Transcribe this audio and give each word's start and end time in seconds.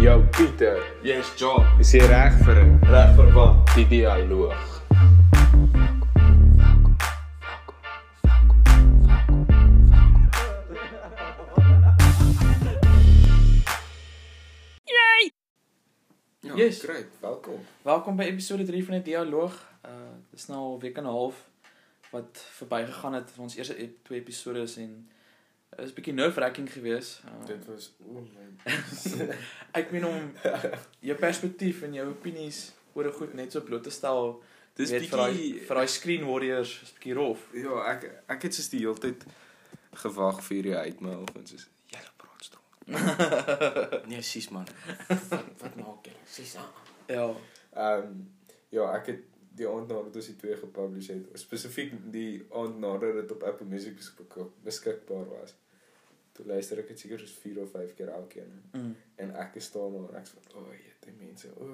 Jou 0.00 0.22
Pieter, 0.30 0.78
Yes, 1.02 1.26
John. 1.36 1.64
is 1.82 1.90
jy 1.94 2.02
reg 2.06 2.34
vir 2.46 2.58
'n 2.64 2.78
Reg 2.92 3.14
vir 3.18 3.32
wat? 3.34 3.56
die 3.74 3.86
dialoog? 3.90 4.58
Ja, 16.40 16.54
Yes. 16.54 16.80
Great, 16.82 17.06
welkom. 17.20 17.58
Welkom 17.82 18.16
by 18.16 18.22
episode 18.22 18.64
3 18.64 18.84
van 18.84 18.94
die 18.94 19.02
dialoog. 19.12 19.56
Uh 19.84 19.90
dis 20.30 20.46
nou 20.46 20.58
al 20.60 20.80
week 20.80 20.96
en 20.96 21.02
'n 21.04 21.06
half 21.10 21.48
wat 22.10 22.44
verbygegaan 22.50 23.12
het 23.14 23.30
van 23.30 23.42
ons 23.44 23.56
eerste 23.56 23.74
ep 23.76 24.04
twee 24.04 24.20
episode 24.20 24.64
en 24.76 25.10
uh, 25.78 25.84
is 25.84 25.90
'n 25.90 25.94
bietjie 25.94 26.14
nerve-wracking 26.14 26.68
geweest. 26.72 27.22
Uh, 27.24 27.46
Dit 27.52 27.66
was 27.66 27.92
o 28.04 28.20
my. 28.20 28.46
ek 29.80 29.90
meen 29.90 30.04
om 30.06 30.32
jou 31.00 31.16
perspektief 31.18 31.82
en 31.82 31.94
jou 31.94 32.08
opinies 32.10 32.72
oor 32.94 33.06
'n 33.06 33.12
goed 33.12 33.34
net 33.34 33.52
so 33.52 33.60
bloot 33.60 33.82
te 33.82 33.90
stel. 33.90 34.42
Dis 34.74 34.90
bietjie 34.90 35.60
vir 35.66 35.74
daai 35.76 35.86
screen 35.88 36.24
warriors 36.26 36.82
is 36.82 36.92
bietjie 36.92 37.14
rof. 37.14 37.48
Ja, 37.52 37.82
ek 37.94 38.10
ek 38.28 38.42
het 38.42 38.54
soos 38.54 38.68
die 38.68 38.80
hele 38.84 38.98
tyd 38.98 39.24
gewag 39.92 40.42
vir 40.44 40.66
jy 40.66 40.74
uitmail 40.76 41.22
of 41.22 41.36
en 41.36 41.46
soos 41.46 41.68
jy 41.90 42.02
praat 42.16 42.44
stom. 42.44 42.62
nee, 44.10 44.22
sis 44.22 44.48
man. 44.50 44.66
wat 45.08 45.48
wat 45.62 45.76
maak 45.76 46.06
jy? 46.06 46.14
Sis 46.26 46.56
aan. 46.56 46.70
Ja. 47.08 47.26
Ehm 47.74 48.04
um, 48.04 48.30
ja, 48.70 48.84
ek 48.94 49.06
het 49.06 49.20
die 49.58 49.66
aand 49.68 49.88
nadat 49.90 50.16
ons 50.16 50.26
die 50.26 50.36
twee 50.36 50.56
gepubliseer 50.56 51.16
het, 51.16 51.38
spesifiek 51.40 51.94
die 52.12 52.46
aand 52.54 52.78
nadat 52.78 53.14
dit 53.14 53.32
op 53.32 53.42
Apple 53.42 53.66
Music 53.66 53.96
beskik- 53.96 54.52
beskikbaar 54.62 55.26
was. 55.40 55.54
Toe 56.38 56.46
luister 56.46 56.78
ek 56.78 56.88
dit 56.92 56.98
seker 57.02 57.18
soos 57.18 57.32
4 57.42 57.56
of 57.64 57.70
5 57.74 57.94
keer 57.98 58.08
elkeen. 58.14 58.50
Mm. 58.72 58.92
En 59.24 59.28
ek 59.42 59.54
is 59.58 59.66
daar 59.74 59.90
en 59.98 60.14
ek 60.20 60.26
sê, 60.30 60.34
"O, 60.54 60.58
oh, 60.60 60.68
jy 60.74 61.12
mense. 61.18 61.48
O, 61.58 61.64
oh, 61.64 61.68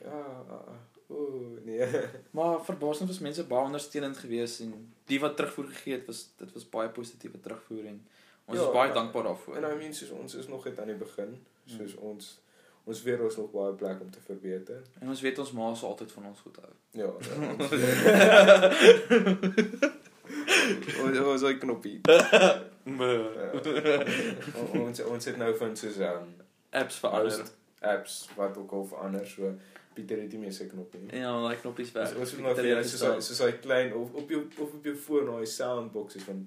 ja, 0.00 0.20
ah, 0.48 0.56
ah, 0.56 0.74
o, 1.12 1.16
nee." 1.64 1.86
Maar 2.36 2.64
verbaasend 2.64 3.08
was 3.12 3.18
mense 3.18 3.44
baie 3.50 3.64
ondersteunend 3.68 4.16
geweest 4.16 4.60
en 4.64 4.72
die 5.10 5.20
wat 5.20 5.36
terugvoer 5.36 5.66
gegee 5.74 5.94
het 5.98 6.06
was 6.06 6.28
dit 6.38 6.52
was 6.52 6.64
baie 6.68 6.88
positiewe 6.88 7.40
terugvoer 7.40 7.84
en 7.92 8.00
ons 8.46 8.58
Ja, 8.58 8.64
is 8.64 8.72
baie 8.72 8.86
maar- 8.88 8.94
dankbaar 8.94 9.22
daarvoor. 9.22 9.56
En 9.56 9.64
I 9.72 9.76
mean 9.76 9.94
soos 9.94 10.10
ons 10.10 10.34
is 10.34 10.46
nog 10.48 10.64
net 10.64 10.78
aan 10.80 10.86
die 10.94 10.96
begin. 10.96 11.36
Soos 11.66 11.94
Mm. 11.96 12.02
ons 12.02 12.40
ons 12.86 13.02
weet 13.02 13.20
ons 13.20 13.36
nog 13.36 13.50
baie 13.50 13.72
plek 13.74 14.00
om 14.00 14.10
te 14.10 14.20
verbeter. 14.20 14.82
En 15.00 15.08
ons 15.08 15.20
weet 15.20 15.38
ons 15.38 15.52
ma 15.52 15.74
sal 15.74 15.88
altyd 15.90 16.12
van 16.12 16.26
ons 16.26 16.40
goed 16.40 16.56
hou. 16.56 16.72
Ja. 16.90 17.02
ja 17.02 17.10
ons, 17.58 17.70
ons 21.02 21.18
ons 21.18 21.42
hy 21.42 21.54
knoppie. 21.62 22.00
O- 22.86 24.78
ons 24.86 25.00
ons 25.02 25.24
het 25.24 25.36
nou 25.40 25.52
van 25.58 25.72
soos 25.76 25.96
um 25.98 26.28
Apps 26.70 26.98
verander. 27.02 27.42
apps 27.80 28.28
wat 28.36 28.56
ook 28.58 28.72
al 28.72 28.84
verander 28.92 29.26
so 29.26 29.54
Pieter 29.96 30.18
het 30.20 30.32
nie 30.32 30.38
meer 30.42 30.52
sy 30.52 30.66
knoppie 30.68 31.00
nie. 31.00 31.18
Ja, 31.20 31.30
daai 31.40 31.56
knoppies 31.62 31.90
werk. 31.92 32.18
ons 32.20 32.32
moet 32.36 32.42
maar 32.44 32.54
vir 32.58 32.82
soos 32.84 33.02
hy 33.06 33.20
soos 33.24 33.38
hy 33.40 33.52
klein 33.64 33.94
of 33.96 34.12
op 34.14 34.30
jou 34.30 34.42
of 34.60 34.74
op 34.78 34.84
jou 34.84 34.94
foon 35.06 35.26
daai 35.32 35.46
soundbox 35.46 36.14
is 36.20 36.22
van 36.28 36.42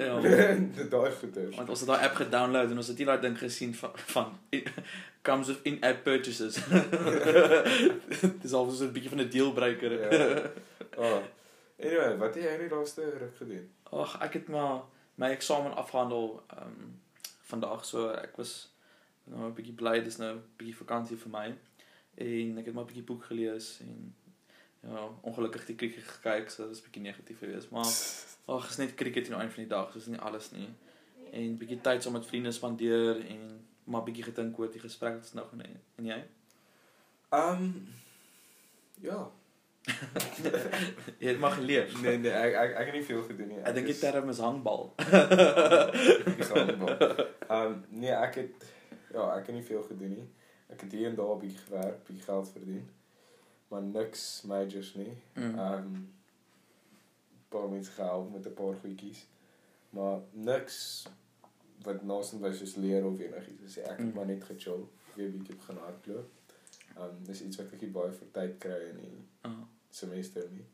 Ja. 0.00 0.14
daai 0.94 1.10
goeters. 1.20 1.56
Want 1.56 1.68
ons 1.68 1.80
het 1.84 1.88
daai 1.92 2.04
app 2.06 2.14
gedownload 2.16 2.70
en 2.72 2.76
ons 2.80 2.88
het 2.88 2.98
nie 2.98 3.06
daai 3.10 3.20
ding 3.20 3.36
gesien 3.38 3.74
van 3.74 3.90
van 4.14 4.38
comes 5.28 5.46
with 5.52 5.60
in-app 5.68 6.02
purchases. 6.04 6.56
Dis 8.40 8.52
al 8.56 8.70
so 8.70 8.84
'n 8.88 8.92
bietjie 8.94 9.10
van 9.12 9.20
'n 9.20 9.28
dealbreaker. 9.30 9.92
Ja. 10.00 10.50
Ah. 10.96 11.20
Anyway, 11.80 12.16
wat 12.18 12.34
het 12.34 12.44
jy 12.44 12.56
die 12.60 12.68
laaste 12.68 13.06
ruk 13.18 13.36
gedoen? 13.36 13.68
Ag, 13.90 14.18
ek 14.20 14.32
het 14.32 14.48
maar 14.52 14.82
my 15.20 15.30
eksamen 15.36 15.76
afgehandel 15.76 16.42
ehm 16.46 16.66
um, 16.66 16.98
vandag 17.50 17.84
so 17.84 18.10
ek 18.14 18.36
was 18.36 18.52
nou 19.24 19.48
'n 19.48 19.54
bietjie 19.54 19.74
bly 19.74 20.00
dis 20.04 20.16
nou 20.16 20.34
'n 20.34 20.42
bietjie 20.56 20.76
vakansie 20.76 21.16
vir 21.16 21.30
my 21.30 21.46
en 22.14 22.58
ek 22.58 22.66
het 22.66 22.74
maar 22.74 22.84
'n 22.84 22.90
bietjie 22.92 23.08
boek 23.10 23.24
gelees 23.24 23.80
en 23.80 24.14
ja, 24.80 25.08
ongelukkig 25.20 25.66
die 25.66 25.76
krieket 25.76 26.04
gekyk, 26.04 26.50
so 26.50 26.62
dit 26.62 26.70
was 26.70 26.80
'n 26.80 26.84
bietjie 26.84 27.02
negatief 27.02 27.38
geweest, 27.38 27.70
maar 27.70 27.90
ag, 28.54 28.68
is 28.68 28.76
net 28.76 28.94
krieket 28.94 29.24
aan 29.24 29.32
die 29.32 29.40
einde 29.40 29.54
van 29.54 29.62
die 29.62 29.72
dag, 29.72 29.92
so 29.92 29.98
is 29.98 30.06
nie 30.06 30.18
alles 30.18 30.50
nie. 30.50 30.68
En 31.32 31.58
bietjie 31.58 31.80
tyd 31.80 32.02
saam 32.02 32.12
met 32.12 32.26
vriende 32.26 32.52
spandeer 32.52 33.26
en 33.26 33.66
maar 33.84 34.02
bietjie 34.02 34.24
gedink 34.24 34.58
oor 34.58 34.70
die 34.70 34.80
gesprek 34.80 35.12
wat 35.12 35.22
ons 35.22 35.32
nou 35.32 35.46
gaan 35.48 35.60
hê. 35.60 35.74
En 35.96 36.04
jy? 36.04 36.24
Um 37.30 37.88
ja. 39.00 39.30
Jy 41.20 41.28
het 41.28 41.38
maar 41.38 41.50
geleef. 41.56 41.94
Nee 42.02 42.18
nee, 42.18 42.30
ek 42.32 42.54
ek 42.54 42.74
ek 42.76 42.86
het 42.90 42.94
nie 42.94 43.04
veel 43.04 43.22
gedoen 43.22 43.48
nie. 43.48 43.58
Ek 43.64 43.74
dink 43.74 43.86
die 43.86 43.94
is- 43.94 44.00
term 44.02 44.28
is 44.28 44.38
hangbal. 44.38 44.92
ek 46.30 46.38
is 46.44 46.50
allemaal. 46.50 46.94
Um 47.50 47.84
nee, 47.88 48.12
ek 48.12 48.34
het 48.34 48.68
ja, 49.12 49.24
ek 49.38 49.46
het 49.46 49.54
nie 49.56 49.64
veel 49.64 49.82
gedoen 49.88 50.14
nie. 50.18 50.28
Ek 50.70 50.80
het 50.84 50.92
hier 50.92 51.08
en 51.08 51.14
daar 51.18 51.34
'n 51.34 51.38
bietjie 51.42 51.58
gewerk, 51.66 52.04
bietjie 52.06 52.24
geld 52.24 52.50
verdien. 52.52 52.88
Maar 53.68 53.82
niks 53.82 54.42
majors 54.46 54.94
nie. 54.94 55.12
Mm. 55.34 55.58
Um 55.58 56.12
paar 57.48 57.68
mense 57.68 57.90
gehelp 57.90 58.32
met 58.32 58.46
'n 58.46 58.54
paar 58.54 58.74
goedjies. 58.82 59.26
Maar 59.90 60.20
niks 60.32 61.06
wat 61.82 62.02
naasend 62.02 62.40
was 62.40 62.58
soos 62.58 62.74
leer 62.76 63.04
of 63.04 63.18
enigiets. 63.18 63.76
Ek 63.78 63.86
het 63.96 63.98
Mm. 63.98 64.12
maar 64.14 64.26
net 64.26 64.44
gechill, 64.44 64.84
weer 65.14 65.30
bietjie 65.30 65.56
begin 65.56 65.76
hardloop. 65.76 66.28
Um 66.96 67.24
dis 67.26 67.42
iets 67.42 67.56
wat 67.56 67.72
ek 67.72 67.80
nie 67.82 67.90
baie 67.90 68.12
vir 68.12 68.28
tyd 68.32 68.58
kry 68.60 68.80
in 68.90 68.96
die 69.00 69.18
Ah. 69.44 69.50
semester 69.90 70.42
nie. 70.52 70.64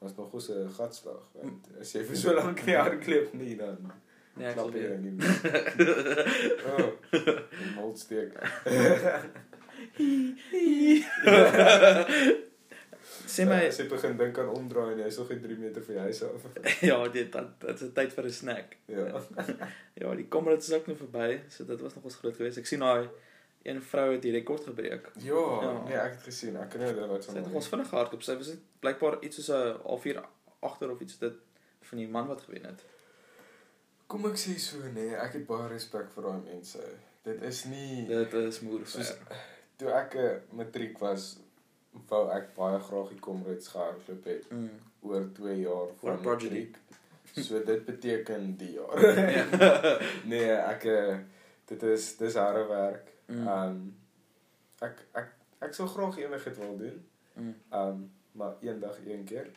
Was 0.00 0.16
nog 0.16 0.32
eens 0.34 0.48
'n 0.50 0.68
gatslag 0.78 1.22
want 1.34 1.68
as 1.80 1.92
jy 1.94 2.04
vir 2.04 2.16
so 2.16 2.32
lank 2.34 2.62
nie 2.66 2.74
hardloop 2.76 3.34
nie 3.34 3.56
dan 3.56 3.92
Nee, 4.36 4.46
ek 4.48 4.54
klap 4.54 4.70
sal 4.72 4.80
jy 4.80 4.96
nie. 4.96 5.12
Oh, 6.72 6.92
die 7.10 7.74
mold 7.76 7.98
steek. 7.98 8.32
Sê 13.32 13.44
my 13.48 13.58
as 13.66 13.78
jy 13.80 13.86
begin 13.90 14.16
dink 14.20 14.38
aan 14.40 14.48
omdraai 14.52 14.92
en 14.94 15.00
jy's 15.04 15.16
nog 15.20 15.28
net 15.32 15.42
3 15.44 15.56
meter 15.60 15.82
van 15.86 15.94
jou 15.94 16.04
huis 16.06 16.22
af. 16.26 16.46
ja, 16.90 16.98
dit 17.08 17.32
dat 17.32 17.60
dit 17.60 17.80
is 17.86 17.92
tyd 17.96 18.12
vir 18.16 18.24
'n 18.28 18.32
snack. 18.32 18.76
Ja. 18.86 19.22
Ja, 19.94 20.14
die 20.14 20.28
Comrades 20.28 20.68
is 20.68 20.74
ook 20.76 20.86
nog 20.86 20.96
verby, 20.98 21.40
so 21.48 21.64
dit 21.64 21.80
was 21.80 21.94
nog 21.94 22.04
ons 22.04 22.16
groot 22.16 22.36
geweest. 22.36 22.58
Ek 22.58 22.66
sien 22.66 22.80
daai 22.80 23.08
een 23.62 23.82
vrou 23.82 24.12
het 24.12 24.22
die 24.22 24.32
rekord 24.32 24.64
gebreek. 24.64 25.10
Ja, 25.18 25.34
Ja. 25.62 25.82
nee, 25.84 25.94
ek 25.96 26.12
het 26.12 26.22
gesien. 26.22 26.56
Ek 26.56 26.70
kan 26.70 26.80
nie 26.80 26.88
onthou 26.88 27.08
wat 27.08 27.24
Sy 27.24 27.28
van 27.30 27.36
het 27.36 27.46
nog 27.46 27.54
ons 27.54 27.68
vinnig 27.68 27.88
gehardloop. 27.88 28.22
Sy 28.22 28.36
was 28.36 28.46
dit 28.46 28.60
blykbaar 28.80 29.16
iets 29.22 29.36
soos 29.36 29.48
'n 29.56 29.76
halfuur 29.86 30.22
agter 30.60 30.90
of 30.90 31.00
iets 31.00 31.18
dit 31.18 31.32
van 31.80 31.98
die 31.98 32.08
man 32.08 32.26
wat 32.26 32.40
gewen 32.40 32.64
het. 32.64 32.84
Kom 34.06 34.26
ek 34.26 34.36
sê 34.36 34.58
so 34.58 34.76
nee, 34.94 35.14
ek 35.16 35.32
het 35.32 35.46
baie 35.46 35.68
respek 35.68 36.10
vir 36.14 36.22
daai 36.22 36.40
mense. 36.44 36.78
Dit 37.24 37.42
is 37.42 37.64
nie 37.64 38.06
Dit 38.06 38.32
is 38.34 38.60
moer 38.60 38.80
soos 38.86 39.08
ver. 39.10 39.36
toe 39.76 39.88
ek 39.90 40.14
'n 40.16 40.40
matriek 40.56 40.98
was 40.98 41.38
wou 42.08 42.30
ek 42.30 42.54
baie 42.54 42.78
graag 42.80 43.08
die 43.08 43.18
Comrades 43.20 43.68
gehardloop 43.68 44.24
het 44.24 44.50
Mm. 44.50 44.70
oor 45.02 45.24
2 45.34 45.60
jaar 45.60 45.88
Voor 46.00 46.18
matriek. 46.24 46.76
So 47.36 47.62
dit 47.70 47.84
beteken 47.84 48.56
die 48.56 48.72
jaar. 48.72 49.00
Ja. 49.00 49.98
nee, 50.32 50.50
ek 50.52 50.84
eh, 50.84 51.16
dit 51.66 51.82
is 51.82 52.16
dis 52.16 52.34
harde 52.34 52.66
werk. 52.68 53.11
Mm. 53.32 53.48
Um 53.48 53.78
ek 54.88 55.06
ek 55.20 55.32
ek 55.68 55.74
sou 55.74 55.86
graag 55.88 56.18
enigiets 56.18 56.58
wil 56.58 56.76
doen. 56.76 56.98
Mm. 57.34 57.54
Um 57.80 58.04
maar 58.32 58.54
eendag 58.60 58.98
een 59.06 59.24
keer. 59.24 59.50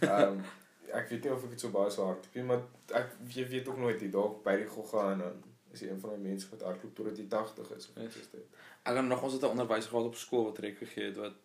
Um 0.00 0.42
ek 0.98 1.08
weet 1.12 1.24
nie 1.24 1.32
of 1.32 1.44
ek 1.44 1.50
dit 1.54 1.60
so 1.60 1.72
baie 1.74 1.90
so 1.92 2.04
hard 2.08 2.28
doen, 2.32 2.46
maar 2.48 2.62
ek 2.96 3.12
jy 3.34 3.44
weet 3.48 3.68
ook 3.68 3.80
nooit 3.80 3.98
die 4.00 4.12
dalk 4.12 4.42
by 4.44 4.56
die 4.62 4.70
gogga 4.72 5.10
en 5.12 5.24
dan 5.24 5.42
is 5.74 5.82
jy 5.84 5.90
een 5.90 6.00
van 6.00 6.14
die 6.16 6.30
mense 6.30 6.48
wat 6.52 6.64
hardloop 6.64 6.94
tot 6.96 7.16
die 7.16 7.26
80 7.28 7.72
is 7.76 7.88
of 7.90 7.98
iets 8.04 8.20
is 8.22 8.30
dit. 8.32 8.60
Ek 8.82 8.96
het 8.96 9.04
nog 9.04 9.22
ons 9.22 9.36
het 9.36 9.42
'n 9.42 9.54
onderwyser 9.56 9.90
gehad 9.90 10.06
op 10.06 10.16
skool 10.16 10.44
wat 10.44 10.62
rek 10.64 10.78
gegee 10.78 11.10
het 11.10 11.16
wat 11.16 11.36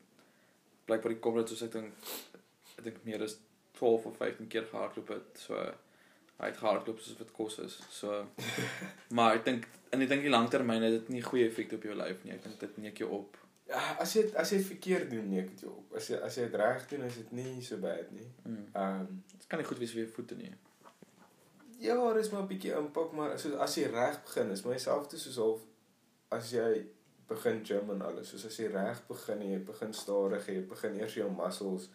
blykbaar 0.86 1.14
die 1.16 1.20
Comrades 1.20 1.52
soos 1.52 1.68
ek 1.68 1.72
dink 1.72 1.94
ek 2.78 2.84
dink 2.84 3.04
meer 3.04 3.24
as 3.24 3.38
12 3.80 4.06
of 4.06 4.18
15 4.18 4.48
keer 4.48 4.66
gehardloop 4.72 5.08
het. 5.08 5.40
So 5.46 5.74
hy 6.42 6.50
het 6.50 6.58
gehardloop 6.58 7.00
soos 7.00 7.20
wat 7.20 7.32
kos 7.32 7.60
is. 7.64 7.78
So 7.94 8.26
maar 9.16 9.38
ek 9.38 9.46
dink 9.46 9.70
en 9.94 10.02
ek 10.02 10.10
dink 10.10 10.26
die 10.26 10.34
langtermyn 10.34 10.86
het 10.86 10.98
dit 11.00 11.16
nie 11.16 11.24
goeie 11.26 11.48
effek 11.50 11.78
op 11.78 11.88
jou 11.88 11.96
lyf 11.98 12.24
nie. 12.24 12.34
Ek 12.36 12.44
dink 12.48 12.60
dit 12.60 12.78
neek 12.88 13.04
jou 13.04 13.10
op. 13.20 13.40
Ja, 13.70 13.82
as 14.04 14.16
jy 14.18 14.26
as 14.40 14.52
jy 14.52 14.60
het 14.60 14.70
verkeerd 14.72 15.10
doen, 15.14 15.30
nee, 15.30 15.44
ek 15.46 15.54
dit 15.54 15.66
jou 15.66 15.76
op. 15.78 15.96
As 16.00 16.10
jy 16.12 16.20
as 16.26 16.38
jy 16.38 16.48
dit 16.50 16.60
reg 16.62 16.88
doen, 16.92 17.06
is 17.08 17.20
dit 17.22 17.36
nie 17.40 17.62
so 17.66 17.80
bad 17.84 18.12
nie. 18.16 18.30
Mm. 18.44 18.66
Um 18.84 19.24
Dit 19.36 19.48
kan 19.52 19.62
nie 19.62 19.68
goed 19.70 19.82
wees 19.82 19.94
vir 19.96 20.06
jou 20.06 20.14
voete 20.18 20.40
nie. 20.40 20.52
Ja, 21.84 21.96
daar 22.00 22.20
is 22.20 22.30
maar 22.32 22.44
'n 22.44 22.48
bietjie 22.48 22.76
impak, 22.80 23.12
maar 23.12 23.40
so 23.40 23.56
as 23.58 23.76
jy 23.76 23.88
reg 23.92 24.20
begin, 24.24 24.52
is 24.52 24.66
my 24.66 24.78
selfde 24.78 25.18
soos 25.20 25.38
half 25.38 25.62
as 26.32 26.52
jy 26.52 26.86
begin 27.28 27.64
gym 27.66 27.90
en 27.92 28.02
alles. 28.02 28.30
Soos 28.30 28.46
as 28.46 28.58
jy 28.58 28.68
reg 28.72 29.02
begin 29.08 29.42
en 29.42 29.52
jy 29.52 29.60
begin 29.60 29.94
stadig 29.94 30.48
en 30.48 30.56
jy 30.56 30.66
begin 30.68 31.00
eers 31.00 31.14
jou 31.14 31.30
muscles 31.32 31.90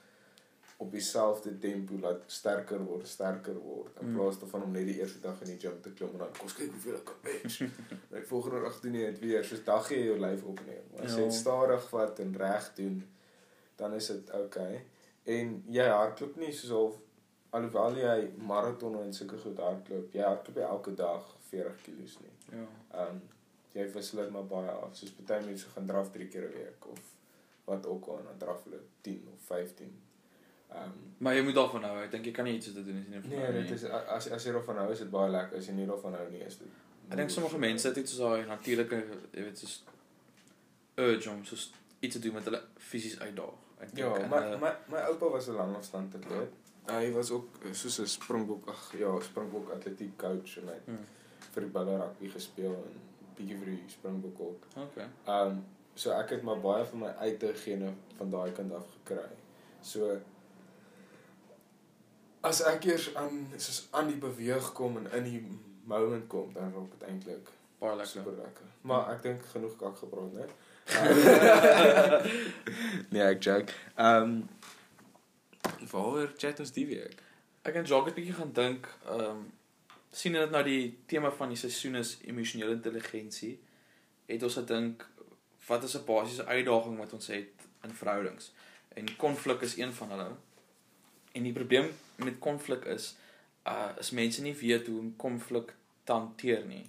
op 0.78 0.90
dieselfde 0.94 1.58
tempo 1.58 1.96
laat 1.98 2.22
sterker 2.26 2.78
word, 2.84 3.08
sterker 3.08 3.56
word 3.58 3.96
in 4.00 4.06
Mm. 4.08 4.14
plaas 4.16 4.38
daarvan 4.38 4.62
om 4.62 4.70
net 4.72 4.86
die 4.86 4.98
eerste 5.00 5.20
dag 5.20 5.40
in 5.42 5.46
die 5.46 5.56
gym 5.58 5.80
te 5.82 5.90
klim 5.92 6.08
en 6.14 6.18
dan 6.18 6.32
kos 6.38 6.54
kyk 6.54 6.70
hoeveel 6.70 6.94
ek 7.00 7.04
kan 7.04 7.16
bench. 7.22 7.56
Net 8.12 8.26
volgende 8.26 8.60
dag 8.62 8.80
doen 8.80 8.94
jy 8.94 9.06
dit 9.10 9.18
weer, 9.24 9.44
soos 9.44 9.64
dag 9.64 9.88
jy 9.90 9.98
jou 10.04 10.18
lyf 10.22 10.44
opneem. 10.44 10.84
Maar 10.92 11.04
as 11.04 11.12
jy 11.16 11.18
Ja. 11.18 11.24
dit 11.24 11.34
stadig 11.34 11.88
vat 11.88 12.18
en 12.20 12.36
reg 12.36 12.68
doen, 12.74 13.00
dan 13.76 13.94
is 13.94 14.06
dit 14.06 14.30
oukei. 14.30 14.80
En 15.24 15.64
jy 15.68 15.88
hardloop 15.88 16.36
nie 16.36 16.52
soos 16.52 16.70
half 16.70 16.96
alhoewel 17.50 17.96
jy 17.96 18.30
maraton 18.36 19.02
en 19.02 19.12
sulke 19.12 19.38
goed 19.38 19.58
hardloop, 19.58 20.12
jy 20.12 20.22
hardloop 20.22 20.56
nie 20.56 20.64
elke 20.64 20.94
dag 20.94 21.34
40 21.50 21.82
kg 21.82 22.20
nie. 22.22 22.34
Ja. 22.52 22.66
Ehm 22.94 23.10
um, 23.16 23.22
jy 23.72 23.84
wissel 23.92 24.18
dit 24.22 24.30
maar 24.30 24.46
baie 24.46 24.70
af. 24.70 24.94
Soos 24.96 25.12
baie 25.26 25.44
mense 25.44 25.66
gaan 25.74 25.86
draf 25.86 26.10
3 26.12 26.28
keer 26.28 26.46
'n 26.48 26.52
week 26.54 26.86
of 26.86 27.00
wat 27.64 27.86
ook 27.86 28.06
al 28.06 28.22
dan 28.24 28.38
draf 28.38 28.64
hulle 28.64 28.80
10 29.02 29.28
of 29.34 29.40
15. 29.46 30.02
Ehm 30.72 30.82
um, 30.82 31.06
Maar 31.18 31.34
jy 31.34 31.42
moet 31.42 31.54
daarvan 31.54 31.82
hou. 31.82 31.96
Ek 32.02 32.10
dink 32.10 32.24
jy 32.24 32.32
kan 32.32 32.44
nie 32.44 32.54
iets 32.54 32.72
te 32.72 32.82
doen 32.84 32.98
as 32.98 33.06
jy 33.06 33.10
nie 33.10 33.20
van 33.20 33.30
nee, 33.30 33.38
hou 33.44 33.52
dit 33.52 33.70
is 33.74 33.84
as 33.90 34.28
as 34.30 34.44
jy 34.44 34.52
daarvan 34.54 34.76
hou 34.76 34.92
is 34.92 35.00
dit 35.02 35.10
baie 35.10 35.30
lekker. 35.30 35.58
As 35.58 35.66
jy 35.66 35.74
nie 35.74 35.86
daarvan 35.86 36.14
hou 36.14 36.28
nie 36.30 36.44
is 36.46 36.60
dit 36.60 36.84
Ek 37.08 37.16
dink 37.16 37.32
sommige 37.32 37.58
mense 37.58 37.88
het 37.88 37.96
iets 37.96 38.12
soos 38.12 38.20
daai 38.20 38.46
natuurlike, 38.50 38.98
jy 39.32 39.44
weet, 39.46 39.58
soos 39.62 39.76
urge 41.00 41.30
om 41.30 41.44
soos 41.48 41.70
iets 42.04 42.18
te 42.18 42.20
doen 42.20 42.36
met 42.36 42.44
hulle 42.50 42.60
fisies 42.90 43.16
uitdaag. 43.20 43.54
Ek 43.78 43.94
Ja, 43.96 44.10
en, 44.18 44.28
my 44.30 44.40
eh, 44.44 44.58
my 44.60 44.72
my 44.92 45.04
oupa 45.10 45.30
was 45.34 45.48
'n 45.48 45.56
langafstand 45.56 46.14
atleet. 46.14 46.52
Hy 46.88 47.10
was 47.12 47.30
ook 47.30 47.64
eh, 47.64 47.72
soos 47.72 47.98
'n 48.00 48.06
springbok, 48.06 48.68
ag 48.68 48.92
ja, 48.98 49.20
springbok 49.20 49.72
atletiek 49.72 50.16
coach 50.18 50.58
en 50.60 50.68
hy 50.68 50.74
het 50.74 50.86
hmm, 50.86 51.06
vir 51.54 51.62
die 51.62 51.72
balle 51.78 51.96
rugby 52.02 52.28
gespeel 52.36 52.74
en 52.74 53.00
bietjie 53.36 53.58
vir 53.58 53.72
die 53.72 53.82
springbok 53.86 54.40
ook. 54.40 54.66
Okay. 54.76 55.06
Ehm 55.24 55.46
um, 55.46 55.64
so 55.94 56.12
ek 56.12 56.30
het 56.30 56.42
maar 56.42 56.60
baie 56.60 56.84
van 56.84 56.98
my 56.98 57.12
uitgene 57.24 57.92
van 58.18 58.30
daai 58.30 58.52
kant 58.52 58.72
af 58.72 58.86
gekry. 58.98 59.30
So 59.80 60.20
as 62.40 62.62
ek 62.62 62.84
eers 62.84 63.14
aan 63.14 63.46
soos 63.56 63.86
aan 63.90 64.06
die 64.06 64.20
beweeg 64.22 64.72
kom 64.72 64.96
en 64.96 65.10
in 65.12 65.24
die 65.24 65.42
moment 65.84 66.26
kom, 66.26 66.52
dan 66.52 66.72
raak 66.74 66.90
dit 66.98 67.08
eintlik 67.08 67.48
Baie 67.78 67.96
lekker. 67.96 68.12
super 68.12 68.32
lekker. 68.32 68.66
Maar 68.80 69.10
ek 69.14 69.22
dink 69.22 69.44
genoeg 69.52 69.76
kak 69.78 69.98
gepraat, 69.98 70.32
né? 70.38 70.46
nee, 73.14 73.22
ek 73.22 73.42
joke. 73.42 73.72
Ehm 73.94 74.22
um, 74.22 74.48
Waaroor 75.90 76.32
chat 76.36 76.60
ons 76.60 76.72
die 76.72 76.86
week? 76.88 77.22
Ek 77.62 77.76
en 77.76 77.84
Jacques 77.84 78.10
het 78.10 78.16
bietjie 78.18 78.34
gaan 78.34 78.52
dink, 78.52 78.88
ehm 79.06 79.20
um, 79.30 79.46
sien 80.10 80.32
dit 80.32 80.50
nou 80.50 80.62
die 80.64 80.98
tema 81.06 81.30
van 81.30 81.52
die 81.52 81.60
seisoen 81.60 82.00
is 82.00 82.16
emosionele 82.24 82.72
intelligensie. 82.78 83.58
Het 84.26 84.42
ons 84.42 84.56
gedink 84.58 85.04
wat 85.68 85.84
is 85.84 85.94
'n 85.96 86.04
basiese 86.04 86.46
uitdaging 86.46 86.98
wat 86.98 87.12
ons 87.12 87.26
het 87.26 87.66
in 87.84 87.94
verhoudings? 87.94 88.52
En 88.96 89.16
konflik 89.16 89.60
is 89.60 89.76
een 89.76 89.92
van 89.92 90.10
hulle. 90.10 90.30
En 91.32 91.42
die 91.42 91.52
probleem 91.52 91.92
met 92.24 92.38
konflik 92.38 92.84
is 92.84 93.14
uh 93.68 93.90
is 94.00 94.10
mense 94.10 94.42
nie 94.42 94.54
weet 94.56 94.86
hoe 94.86 94.98
om 95.00 95.10
konflik 95.16 95.74
te 96.04 96.12
hanteer 96.12 96.64
nie. 96.66 96.84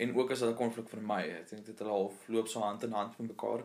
En 0.00 0.14
ook 0.16 0.30
as 0.30 0.40
hulle 0.40 0.54
konflik 0.56 0.88
vermy, 0.88 1.22
ek 1.40 1.48
dink 1.50 1.66
dit 1.66 1.78
hulle 1.82 1.90
half 1.92 2.28
loop 2.28 2.48
so 2.48 2.60
hand 2.64 2.82
in 2.86 2.92
hand 2.96 3.18
met 3.18 3.28
mekaar. 3.34 3.64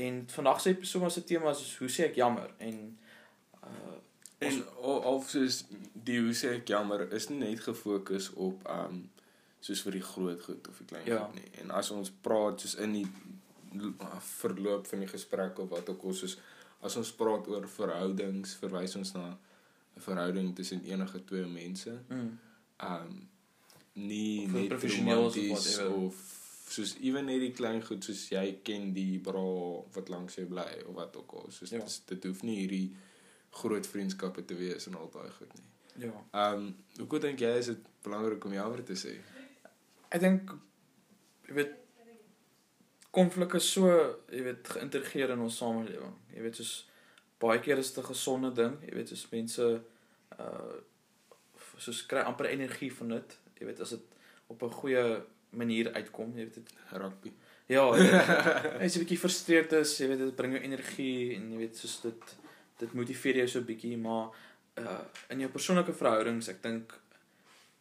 En 0.00 0.22
vandag 0.32 0.60
se 0.60 0.70
episode 0.70 1.10
se 1.10 1.24
tema 1.24 1.50
is 1.50 1.76
hoe 1.78 1.88
sê 1.88 2.04
ek 2.10 2.14
jammer 2.20 2.50
en 2.58 2.98
uh 3.64 3.98
En 4.40 4.62
o- 4.80 5.02
of 5.04 5.26
soos 5.28 5.64
die 5.92 6.20
hoe 6.20 6.32
sê 6.32 6.54
ek 6.56 6.68
jammer 6.72 7.02
is 7.12 7.26
nie 7.28 7.38
net 7.42 7.60
gefokus 7.60 8.30
op 8.40 8.62
um, 8.72 9.02
soos 9.60 9.82
vir 9.84 9.92
die 9.98 10.06
groot 10.12 10.40
goed 10.46 10.68
of 10.70 10.78
die 10.80 10.86
klein 10.86 11.04
Ja. 11.06 11.18
goed 11.26 11.34
nie. 11.34 11.50
En 11.60 11.70
as 11.76 11.90
ons 11.92 12.08
praat 12.24 12.60
soos 12.64 12.74
in 12.80 12.92
die 12.96 13.06
l- 13.76 13.92
verloop 14.40 14.86
van 14.88 14.98
die 15.04 15.08
gesprek 15.12 15.58
of 15.60 15.68
wat 15.74 15.88
ook 15.92 16.02
al 16.08 16.16
soos 16.16 16.38
as 16.80 16.96
ons 16.96 17.12
praat 17.12 17.48
oor 17.52 17.68
verhoudings, 17.68 18.54
verwys 18.62 18.96
ons 18.96 19.12
na 19.12 19.36
verhouding 20.00 20.54
tussen 20.56 20.82
enige 20.84 21.24
twee 21.24 21.46
mense. 21.46 22.02
mm, 22.08 22.38
um, 22.84 23.28
nie 23.92 24.44
Of 24.46 24.52
net 24.52 24.68
professioneel 24.68 25.24
of 25.26 25.34
whatever. 25.36 25.94
of 25.94 26.14
soos 26.70 26.94
ewen 27.02 27.24
net 27.26 27.40
die 27.40 27.50
klein 27.52 27.82
goed 27.82 28.04
soos 28.04 28.28
jy 28.30 28.60
ken 28.62 28.92
die 28.94 29.18
bra 29.18 29.42
wat 29.92 30.08
langs 30.08 30.34
jou 30.38 30.46
bly 30.46 30.68
of 30.86 30.94
wat 30.94 31.16
ook 31.16 31.32
al. 31.32 31.50
Soos 31.50 31.70
Ja. 31.70 31.82
dit, 32.06 32.24
hoef 32.24 32.42
nie 32.42 32.56
hierdie 32.60 32.96
groot 33.50 33.86
vriendskappe 33.86 34.44
te 34.44 34.54
wees 34.54 34.86
en 34.86 34.94
al 34.94 35.10
daai 35.10 35.30
goed 35.30 35.52
nie. 35.54 35.66
ja. 36.06 36.12
Um, 36.54 36.76
hoe 37.08 37.18
dink 37.18 37.38
jy 37.40 37.50
is 37.58 37.66
dit 37.66 37.78
belangrik 38.02 38.44
om 38.44 38.52
jammer 38.52 38.84
te 38.84 38.94
sê? 38.94 39.16
Ek 40.10 40.20
dink 40.20 40.50
jy 41.48 41.54
weet 41.54 41.74
konflik 43.10 43.54
is 43.54 43.66
so, 43.72 43.88
jy 44.30 44.42
weet, 44.46 44.68
geïntegreer 44.68 45.30
in 45.34 45.40
ons 45.40 45.56
samelewing. 45.56 46.14
Jy 46.34 46.42
weet 46.42 46.56
soos 46.60 46.74
baie 47.40 47.60
keer 47.60 47.78
is 47.78 47.92
dit 47.92 48.04
'n 48.04 48.08
gesonde 48.12 48.52
ding, 48.52 48.78
jy 48.86 48.94
weet 48.94 49.08
soos 49.08 49.26
mense 49.32 49.66
uh 50.38 50.78
soos 51.80 52.06
kry 52.06 52.20
amper 52.20 52.50
energie 52.52 52.92
van 52.92 53.08
dit. 53.08 53.38
Jy 53.58 53.66
weet 53.66 53.80
as 53.80 53.90
dit 53.96 54.06
op 54.52 54.62
'n 54.62 54.78
goeie 54.80 55.22
manier 55.50 55.92
uitkom, 55.92 56.32
jy 56.36 56.44
weet 56.44 56.54
dit 56.54 56.72
Rugby. 56.92 57.32
ja, 57.66 57.84
jy 57.96 58.02
weet, 58.02 58.82
as 58.84 58.94
jy 58.94 59.00
'n 59.00 59.04
bietjie 59.04 59.18
frustreerd 59.18 59.72
is, 59.72 59.98
jy 59.98 60.08
weet 60.08 60.18
dit 60.18 60.36
bring 60.36 60.52
jou 60.52 60.62
energie 60.62 61.36
en 61.36 61.52
jy 61.52 61.58
weet 61.58 61.76
soos 61.76 62.00
dit 62.00 62.36
dit 62.78 62.92
motiveer 62.92 63.36
jou 63.36 63.48
so 63.48 63.60
bietjie, 63.60 63.96
maar 63.96 64.30
uh 64.78 65.00
in 65.28 65.40
jou 65.40 65.50
persoonlike 65.50 65.92
verhoudings, 65.92 66.48
ek 66.48 66.62
dink 66.62 67.00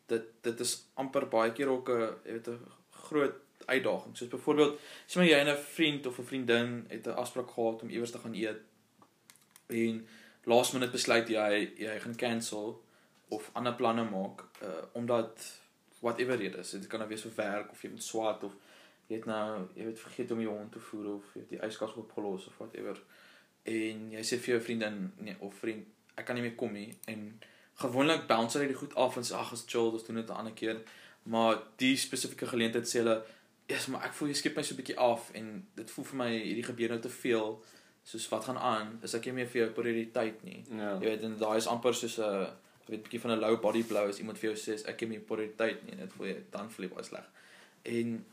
dit 0.07 0.25
dit 0.41 0.59
is 0.59 0.73
amper 0.95 1.25
baie 1.25 1.51
keer 1.51 1.69
ook 1.69 1.89
'n 1.89 2.15
jy 2.25 2.33
weet 2.33 2.47
'n 2.47 2.71
groot 2.91 3.35
uitdaging. 3.65 4.17
Soos 4.17 4.29
byvoorbeeld, 4.29 4.79
sê 5.07 5.15
maar 5.15 5.27
jy 5.27 5.39
en 5.39 5.49
'n 5.49 5.57
vriend 5.75 6.05
of 6.05 6.19
'n 6.19 6.29
vriendin 6.31 6.85
het 6.89 7.07
'n 7.07 7.19
afspraak 7.23 7.49
gehad 7.49 7.81
om 7.81 7.89
iewers 7.89 8.11
te 8.11 8.19
gaan 8.19 8.33
eet 8.33 8.61
en 9.69 10.07
laas 10.49 10.71
minuut 10.71 10.91
besluit 10.91 11.29
jy 11.29 11.49
jy 11.77 11.99
gaan 11.99 12.15
cancel 12.15 12.77
of 13.29 13.49
ander 13.53 13.75
planne 13.75 14.05
maak 14.09 14.45
uh 14.65 14.83
omdat 14.93 15.45
whatever 15.99 16.37
dit 16.37 16.55
is. 16.55 16.71
Dit 16.71 16.87
kan 16.87 16.99
nou 16.99 17.09
wees 17.09 17.25
vir 17.27 17.35
werk 17.35 17.71
of 17.71 17.81
jy 17.83 17.89
moet 17.91 18.03
swat 18.03 18.43
of 18.43 18.55
jy 19.07 19.19
het 19.19 19.25
nou 19.29 19.67
jy 19.75 19.85
weet 19.89 19.99
vergeet 19.99 20.31
om 20.31 20.41
jou 20.43 20.55
hond 20.55 20.71
te 20.71 20.81
voer 20.89 21.13
of 21.15 21.33
jy 21.35 21.43
het 21.43 21.55
die 21.55 21.63
yskas 21.67 21.95
opgelos 22.01 22.47
of 22.47 22.57
whatever. 22.61 22.99
En 23.63 24.05
jy 24.15 24.23
sê 24.25 24.39
vir 24.39 24.55
jou 24.55 24.61
vriendin 24.69 25.01
nee 25.19 25.35
of 25.45 25.57
vriend, 25.61 25.87
ek 26.15 26.27
kan 26.29 26.39
nie 26.39 26.45
meer 26.47 26.57
kom 26.59 26.73
nie 26.73 26.93
en 27.11 27.25
gewoonlik 27.79 28.27
bounce 28.27 28.57
hulle 28.57 28.71
dit 28.71 28.79
goed 28.79 28.95
af 28.99 29.17
en 29.17 29.27
sê 29.27 29.35
ag, 29.37 29.51
is 29.55 29.65
chill, 29.67 29.91
ons 29.95 30.05
doen 30.07 30.21
dit 30.21 30.29
'n 30.29 30.39
ander 30.41 30.53
keer. 30.53 30.81
Maar 31.23 31.61
die 31.77 31.95
spesifieke 31.97 32.47
geleentheid 32.47 32.87
sê 32.87 33.03
hulle, 33.03 33.23
"Ja, 33.67 33.75
yes, 33.75 33.87
maar 33.87 34.03
ek 34.05 34.13
voel 34.13 34.29
jy 34.29 34.33
skep 34.33 34.55
my 34.55 34.63
so 34.63 34.73
'n 34.73 34.77
bietjie 34.77 34.97
af 34.97 35.31
en 35.33 35.67
dit 35.75 35.91
voel 35.91 36.05
vir 36.05 36.17
my 36.17 36.31
hierdie 36.31 36.63
gebeur 36.63 36.89
nou 36.89 37.01
te 37.01 37.09
veel." 37.09 37.63
Soos 38.09 38.25
wat 38.31 38.47
gaan 38.47 38.57
aan? 38.57 38.95
Is 39.05 39.13
ek 39.17 39.27
nie 39.29 39.35
meer 39.39 39.49
vir 39.51 39.61
jou 39.61 39.69
prioriteit 39.77 40.41
nie? 40.43 40.63
Ja. 40.71 40.95
Jy 40.97 41.05
weet 41.05 41.25
en 41.27 41.37
daai 41.37 41.57
is 41.59 41.69
amper 41.69 41.93
soos 41.93 42.17
'n 42.17 42.47
jy 42.85 42.95
weet 42.95 43.03
bietjie 43.05 43.21
van 43.21 43.31
'n 43.31 43.39
low 43.43 43.59
body 43.61 43.83
blow 43.83 44.09
as 44.09 44.19
iemand 44.19 44.39
vir 44.41 44.49
jou 44.49 44.57
sê 44.57 44.79
ek 44.89 44.99
het 44.99 45.09
nie 45.09 45.19
prioriteit 45.19 45.83
nie 45.85 45.93
en 45.93 45.99
dit 46.05 46.13
voel 46.13 46.27
jy 46.27 46.37
dan 46.51 46.71
voel 46.71 46.85
jy 46.85 46.93
baie 46.93 47.05
sleg. 47.05 47.27
En 47.83 48.25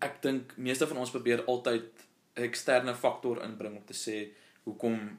ek 0.00 0.22
dink 0.22 0.56
meeste 0.56 0.86
van 0.86 0.96
ons 0.96 1.10
probeer 1.10 1.44
altyd 1.44 1.90
'n 2.36 2.42
eksterne 2.42 2.94
faktor 2.94 3.42
inbring 3.44 3.76
om 3.76 3.84
te 3.84 3.94
sê 3.94 4.32
hoekom 4.64 5.18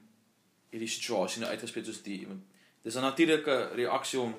hierdie 0.71 0.89
situasie 0.89 1.41
nou 1.41 1.51
uitgespeel 1.51 1.85
soos 1.85 2.01
die 2.01 2.25
want 2.27 2.41
dis 2.83 2.95
'n 2.95 3.01
natuurlike 3.01 3.69
reaksie 3.75 4.19
om 4.19 4.33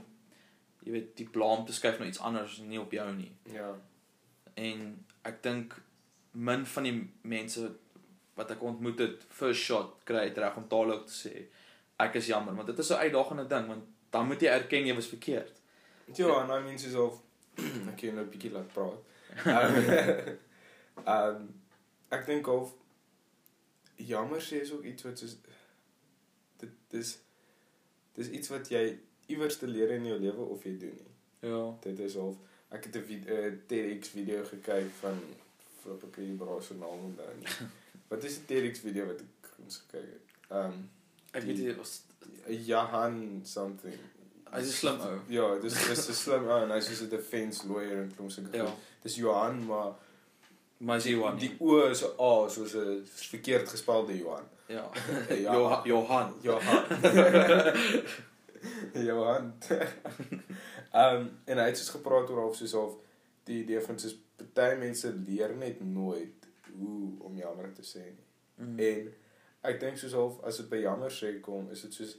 jy 0.84 0.92
weet 0.92 1.16
die 1.16 1.28
blame 1.28 1.64
te 1.64 1.72
skuif 1.72 1.98
na 1.98 2.06
iets 2.06 2.20
anders 2.20 2.58
nie 2.58 2.80
op 2.80 2.92
jou 2.92 3.14
nie. 3.14 3.32
Ja. 3.52 3.74
En 4.54 5.04
ek 5.22 5.42
dink 5.42 5.74
min 6.32 6.66
van 6.66 6.82
die 6.82 7.10
mense 7.22 7.70
wat 8.34 8.50
ek 8.50 8.62
ontmoet 8.62 8.98
het 8.98 9.24
first 9.30 9.62
shot 9.62 9.94
kry 10.04 10.28
dit 10.28 10.38
reg 10.38 10.56
om 10.56 10.64
dadelik 10.68 11.06
te 11.06 11.12
sê 11.12 11.34
ek 12.04 12.14
is 12.14 12.26
jammer 12.26 12.54
want 12.54 12.66
dit 12.66 12.78
is 12.78 12.90
'n 12.90 12.94
uitdagende 13.06 13.46
ding 13.46 13.66
want 13.66 13.84
dan 14.10 14.26
moet 14.26 14.40
jy 14.40 14.48
erken 14.48 14.86
jy 14.86 14.94
was 14.94 15.06
verkeerd. 15.06 15.60
Ja, 16.14 16.42
en 16.42 16.50
I 16.50 16.62
mean 16.64 16.78
soos 16.78 16.94
of 16.94 17.20
ek 17.90 17.96
kan 17.96 18.14
nou 18.14 18.24
'n 18.24 18.30
bietjie 18.30 18.50
laat 18.52 18.72
praat. 18.72 19.00
Ehm 21.04 21.36
um, 21.36 21.54
ek 22.16 22.26
dink 22.26 22.46
of 22.46 22.72
jammer 23.96 24.40
sê 24.42 24.60
is 24.62 24.72
ook 24.72 24.84
iets 24.84 25.02
wat 25.02 25.18
soos 25.18 25.36
dit 26.58 26.70
dis 26.90 27.18
dis 28.14 28.28
iets 28.30 28.48
wat 28.48 28.68
jy 28.70 28.98
iewers 29.26 29.56
te 29.58 29.66
leer 29.66 29.90
in 29.90 30.06
jou 30.06 30.18
lewe 30.18 30.42
of 30.54 30.64
jy 30.64 30.76
doen 30.78 30.94
nie. 30.98 31.14
Ja. 31.50 31.62
Dit 31.80 31.98
is 31.98 32.14
of 32.14 32.36
ek 32.70 32.84
het 32.84 32.96
'n 32.96 33.02
vid- 33.08 33.28
'n 33.30 33.62
TEDx 33.66 34.08
video 34.08 34.44
gekyk 34.44 34.90
van 35.00 35.18
flip 35.82 36.04
ek 36.04 36.16
hier 36.16 36.36
bra 36.36 36.60
se 36.60 36.74
naam 36.74 37.04
onthou 37.10 37.34
nie. 37.38 37.48
Wat 38.08 38.24
is 38.24 38.38
die 38.38 38.44
TEDx 38.50 38.78
video 38.84 39.06
wat 39.06 39.20
ek 39.20 39.50
ons 39.64 39.76
gekyk 39.86 40.08
het? 40.12 40.34
Ehm 40.50 40.64
um, 40.72 40.90
Ek 41.34 41.42
weet 41.42 41.58
nie 41.58 41.72
was 41.74 42.02
Johan 42.46 43.40
something. 43.44 43.94
Hy's 44.52 44.68
'n 44.68 44.72
slim 44.72 45.00
ou. 45.00 45.18
Ja, 45.28 45.58
dis 45.58 45.74
dis 45.88 46.08
'n 46.08 46.14
slim 46.14 46.44
ou 46.48 46.62
en 46.62 46.70
hy's 46.70 46.86
soos 46.86 47.00
'n 47.02 47.08
defense 47.10 47.66
lawyer 47.66 48.02
en 48.02 48.12
klomp 48.16 48.30
sulke 48.30 48.56
Ja. 48.56 48.68
Dis 49.02 49.16
Johan, 49.16 49.64
maar 49.66 49.94
Maar 50.78 50.96
is 50.96 51.04
jy 51.04 51.10
Johan? 51.16 51.38
die 51.38 51.56
o 51.60 51.86
is 51.90 52.02
'n 52.02 52.12
a 52.20 52.48
soos 52.48 52.74
'n 52.74 53.02
verkeerd 53.06 53.68
gespelde 53.68 54.18
Johan. 54.18 54.44
Ja. 54.68 54.90
Ja. 55.28 55.52
Johan. 55.52 55.82
Johan. 55.84 56.34
Johan. 56.42 56.84
Johan. 59.08 59.52
Ehm 60.94 61.16
um, 61.16 61.30
en 61.44 61.58
hy 61.58 61.64
het 61.66 61.78
soos 61.78 61.88
gepraat 61.96 62.30
oor 62.30 62.44
of 62.48 62.56
soos 62.56 62.74
of 62.74 62.92
die 63.44 63.62
idee 63.62 63.80
van 63.80 63.98
soos 63.98 64.14
party 64.52 64.76
mense 64.78 65.10
leer 65.26 65.56
net 65.56 65.80
nooit 65.82 66.43
hoe 66.78 67.10
om 67.26 67.36
jammer 67.36 67.72
te 67.72 67.82
sê 67.82 68.04
nie. 68.04 68.26
Mm. 68.56 68.78
En 68.78 69.12
ek 69.70 69.80
dink 69.80 69.98
soos 69.98 70.16
of 70.18 70.40
as 70.46 70.60
dit 70.60 70.70
by 70.70 70.82
jammer 70.84 71.12
sê 71.12 71.34
kom, 71.44 71.70
is 71.74 71.84
dit 71.86 71.94
soos 72.00 72.16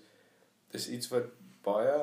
dis 0.73 0.89
iets 0.97 1.11
wat 1.13 1.29
baie 1.65 1.99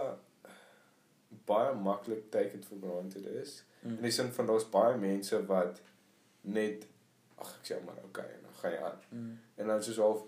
baie 1.48 1.74
maklik 1.74 2.28
taken 2.30 2.64
for 2.64 2.78
granted 2.82 3.26
is. 3.42 3.62
Mm. 3.80 3.96
In 3.96 4.08
die 4.08 4.14
sin 4.14 4.32
van 4.36 4.50
daar's 4.50 4.68
baie 4.70 4.98
mense 4.98 5.40
wat 5.48 5.80
net 6.42 6.86
ag 7.42 7.56
ek 7.58 7.72
sê 7.72 7.80
maar 7.86 7.98
okay, 8.04 8.28
en 8.36 8.46
dan 8.46 8.60
gaan 8.60 8.76
jy 8.76 8.84
aan. 8.90 9.02
Mm. 9.10 9.34
En 9.56 9.74
dan 9.74 9.82
soos 9.82 9.98
of 9.98 10.24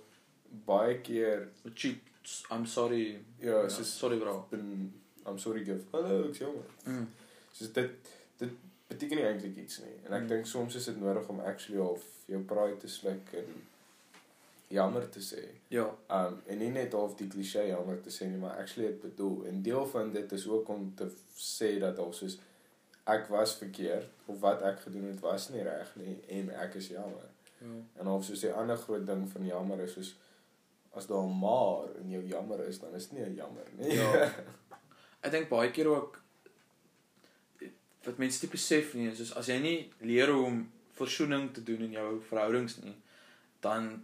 baie 0.66 1.00
keer 1.00 1.48
Cheat. 1.74 2.10
I'm 2.50 2.64
sorry. 2.66 3.20
ja, 3.38 3.68
soos 3.68 3.98
sorry 3.98 4.18
bro. 4.18 4.46
ben 4.50 4.92
I'm 5.26 5.38
sorry 5.38 5.64
give. 5.64 5.84
Hallo, 5.92 6.24
ek 6.28 6.38
sê 6.38 6.48
maar. 6.48 6.70
Mm. 6.88 7.08
Soos 7.52 7.72
dit 7.72 8.14
beteken 8.94 9.16
nie 9.20 9.26
eintlik 9.28 9.56
iets 9.64 9.78
nie. 9.84 9.94
En 10.06 10.12
ek 10.16 10.22
Mm. 10.22 10.28
dink 10.28 10.46
soms 10.46 10.74
is 10.80 10.84
dit 10.90 11.00
nodig 11.00 11.28
om 11.28 11.40
actually 11.40 11.80
of 11.80 12.02
jou 12.30 12.40
pride 12.42 12.76
te 12.80 12.88
sluk 12.88 13.32
en 13.36 13.50
jammer 14.68 15.08
te 15.10 15.20
sê. 15.20 15.44
Ja. 15.68 15.84
Um 16.10 16.40
en 16.46 16.58
nie 16.58 16.70
net 16.74 16.92
half 16.96 17.14
die 17.18 17.28
klise 17.28 17.66
jammer 17.68 18.00
te 18.02 18.10
sê 18.10 18.26
nie, 18.30 18.38
maar 18.40 18.56
actually 18.58 18.88
dit 18.88 19.00
bedoel. 19.00 19.44
En 19.50 19.62
deel 19.62 19.86
van 19.86 20.12
dit 20.12 20.32
is 20.32 20.48
ook 20.48 20.68
om 20.68 20.92
te 20.96 21.10
sê 21.36 21.78
dat 21.82 21.98
al 21.98 22.12
soos 22.12 22.38
ek 23.06 23.28
was 23.28 23.56
verkeerd 23.60 24.08
of 24.26 24.40
wat 24.40 24.62
ek 24.62 24.80
gedoen 24.80 25.10
het 25.10 25.20
was 25.20 25.48
nie 25.52 25.62
reg 25.62 25.90
nie 26.00 26.16
en 26.38 26.50
ek 26.50 26.74
is 26.80 26.88
jammer. 26.88 27.28
Ja. 27.60 27.66
En 28.00 28.08
of 28.08 28.24
soos 28.24 28.40
die 28.40 28.52
ander 28.52 28.76
groot 28.76 29.06
ding 29.06 29.26
van 29.30 29.46
jammer 29.46 29.80
is 29.84 29.92
soos 29.92 30.14
as 30.94 31.06
daar 31.10 31.26
maar 31.28 31.88
in 32.00 32.10
jou 32.10 32.22
jammer 32.26 32.60
is, 32.68 32.78
dan 32.80 32.94
is 32.94 33.08
dit 33.08 33.18
nie 33.18 33.26
'n 33.28 33.34
jammer 33.34 33.66
nie. 33.76 33.92
Ja. 33.94 34.30
Ek 35.24 35.30
dink 35.30 35.48
baie 35.48 35.70
keer 35.70 35.86
ook 35.88 36.20
wat 38.06 38.18
mense 38.18 38.42
nie 38.44 38.52
besef 38.52 38.94
nie, 38.94 39.10
is 39.10 39.20
soos 39.20 39.34
as 39.40 39.50
jy 39.52 39.58
nie 39.62 39.76
leer 40.00 40.32
hoe 40.32 40.46
om 40.46 40.64
versoening 40.98 41.50
te 41.54 41.62
doen 41.66 41.86
in 41.86 41.96
jou 41.96 42.08
verhoudings 42.28 42.78
nie, 42.82 42.94
dan 43.64 43.94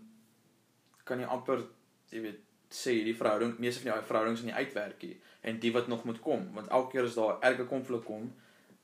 kan 1.08 1.20
jy 1.22 1.28
amper, 1.30 1.64
jy 2.10 2.22
weet, 2.26 2.46
sê 2.70 2.94
die 3.02 3.16
verhouding, 3.18 3.56
meeste 3.58 3.82
van 3.82 3.92
jou 3.92 3.98
verhoudings 4.06 4.44
nie 4.46 4.54
uitwerk 4.54 5.02
nie 5.02 5.16
en 5.42 5.58
die 5.62 5.72
wat 5.74 5.88
nog 5.90 6.04
moet 6.06 6.20
kom, 6.22 6.46
want 6.54 6.68
elke 6.68 6.94
keer 6.94 7.08
as 7.08 7.16
daar 7.18 7.40
erge 7.46 7.66
konflik 7.66 8.04
kom, 8.06 8.28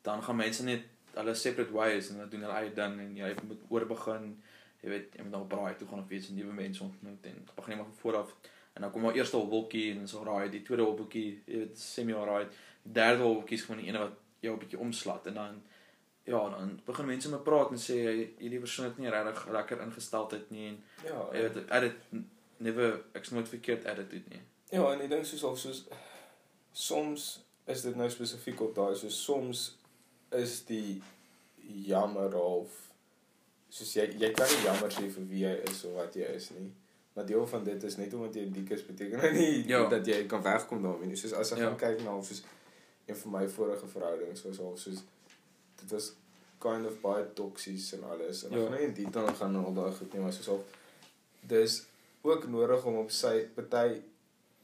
dan 0.06 0.22
gaan 0.24 0.38
mense 0.40 0.64
net 0.66 0.86
hulle 1.16 1.34
separate 1.36 1.72
ways 1.72 2.10
en 2.10 2.20
hulle 2.20 2.30
doen 2.32 2.44
hulle 2.46 2.58
eie 2.60 2.74
ding 2.76 2.98
en 3.02 3.16
jy 3.16 3.32
moet 3.48 3.62
oorbegin, 3.72 4.30
jy 4.82 4.92
weet, 4.92 5.16
jy 5.16 5.26
moet 5.26 5.34
nou 5.36 5.44
braai 5.50 5.76
toe 5.78 5.88
gaan 5.90 6.02
of 6.04 6.12
iets 6.12 6.32
nuwe 6.34 6.54
mense 6.56 6.84
ontmoet 6.84 7.28
en 7.30 7.40
begin 7.54 7.74
net 7.74 7.80
maar 7.80 7.88
van 7.88 8.00
voor 8.02 8.20
af 8.22 8.34
en 8.76 8.84
dan 8.84 8.92
kom 8.92 9.06
maar 9.06 9.16
eerste 9.16 9.38
hobbeltjie 9.40 9.94
en 9.94 10.08
so 10.08 10.22
raai, 10.24 10.50
die 10.52 10.62
tweede 10.62 10.84
hobbeltjie, 10.84 11.28
jy 11.46 11.62
weet, 11.62 11.78
semi 11.80 12.12
alright, 12.12 12.52
die 12.84 12.92
derde 12.98 13.24
hobbeltjie 13.24 13.56
is 13.56 13.64
gewoon 13.64 13.80
die 13.80 13.88
ene 13.88 14.02
wat 14.04 14.18
jou 14.46 14.54
'n 14.56 14.62
bietjie 14.64 14.78
omslat 14.78 15.26
en 15.26 15.34
dan 15.34 15.62
ja, 16.26 16.40
dan 16.50 16.80
begin 16.86 17.06
mense 17.06 17.28
met 17.30 17.44
praat 17.44 17.70
en 17.70 17.78
sê 17.78 17.96
hierdie 18.38 18.58
persoon 18.62 18.86
het 18.88 18.98
nie 18.98 19.10
regtig 19.10 19.46
lekker 19.58 19.80
ingesteldheid 19.84 20.50
nie 20.50 20.68
en 20.68 20.78
ja. 21.04 21.20
jy 21.32 21.42
weet, 21.46 21.56
ek 21.70 21.82
het 21.82 22.22
never 22.58 23.00
ek's 23.14 23.30
nooit 23.30 23.48
verkeerd 23.48 23.84
attitude 23.86 24.28
nie. 24.32 24.40
Ja, 24.70 24.92
en 24.92 25.00
ek 25.04 25.10
dink 25.10 25.24
soos 25.28 25.42
of 25.44 25.58
soos 25.58 25.84
soms 26.72 27.26
is 27.66 27.82
dit 27.82 27.94
nou 27.96 28.08
spesifiek 28.10 28.60
op 28.60 28.74
daai 28.74 28.94
so 28.96 29.08
soms 29.08 29.76
is 30.32 30.64
die 30.68 31.02
jammer 31.86 32.34
of 32.38 32.74
soos 33.68 33.94
jy 33.96 34.06
jy 34.20 34.30
kan 34.36 34.48
nie 34.50 34.64
jammer 34.66 34.90
sê 34.94 35.06
vir 35.10 35.26
wie 35.30 35.44
jy 35.44 35.54
is 35.70 35.84
of 35.84 35.94
wat 36.00 36.14
jy 36.14 36.28
is 36.36 36.50
nie. 36.50 36.68
Maar 37.16 37.26
deel 37.26 37.46
van 37.48 37.64
dit 37.64 37.82
is 37.88 37.96
net 37.96 38.12
omdat 38.14 38.34
jy 38.36 38.44
dik 38.52 38.70
is 38.76 38.82
beteken 38.86 39.18
nou 39.22 39.32
nie 39.32 39.64
Ja. 39.68 39.86
dat 39.88 40.06
jy 40.06 40.26
kan 40.28 40.42
wegkom 40.44 40.82
daarmee 40.82 41.08
nie. 41.08 41.16
Soos 41.16 41.32
as 41.32 41.52
ek 41.52 41.58
Ja. 41.58 41.70
gaan 41.70 41.78
kyk 41.80 42.04
na 42.04 42.16
of 42.16 42.26
soos 42.26 42.42
een 43.06 43.16
van 43.16 43.30
my 43.32 43.48
vorige 43.48 43.86
verhoudings 43.86 44.42
was 44.42 44.58
al 44.60 44.76
soos 44.76 45.02
dit 45.80 45.90
was 45.90 46.12
kind 46.58 46.86
of 46.86 47.00
baie 47.00 47.24
toksies 47.38 47.92
en 47.92 48.04
alles 48.04 48.44
en 48.44 48.52
ek 48.52 48.58
Ja. 48.58 48.64
gaan 48.66 48.78
nie 48.78 48.86
in 48.88 48.94
detail 48.94 49.34
gaan 49.34 49.56
oor 49.58 49.64
al 49.70 49.74
daai 49.74 49.92
goed 49.98 50.12
nie, 50.12 50.22
maar 50.22 50.32
soos 50.32 50.48
of 50.48 50.60
dis 51.40 51.82
ook 52.22 52.46
nodig 52.48 52.84
om 52.84 52.96
op 52.96 53.10
sy 53.10 53.44
party 53.54 54.00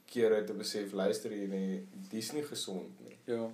kere 0.05 0.43
te 0.43 0.53
besef 0.53 0.91
luister 0.91 1.31
hier 1.31 1.47
nee, 1.47 1.85
dis 2.09 2.31
nie 2.31 2.43
gesond 2.43 2.99
nie. 3.05 3.17
Ja. 3.25 3.47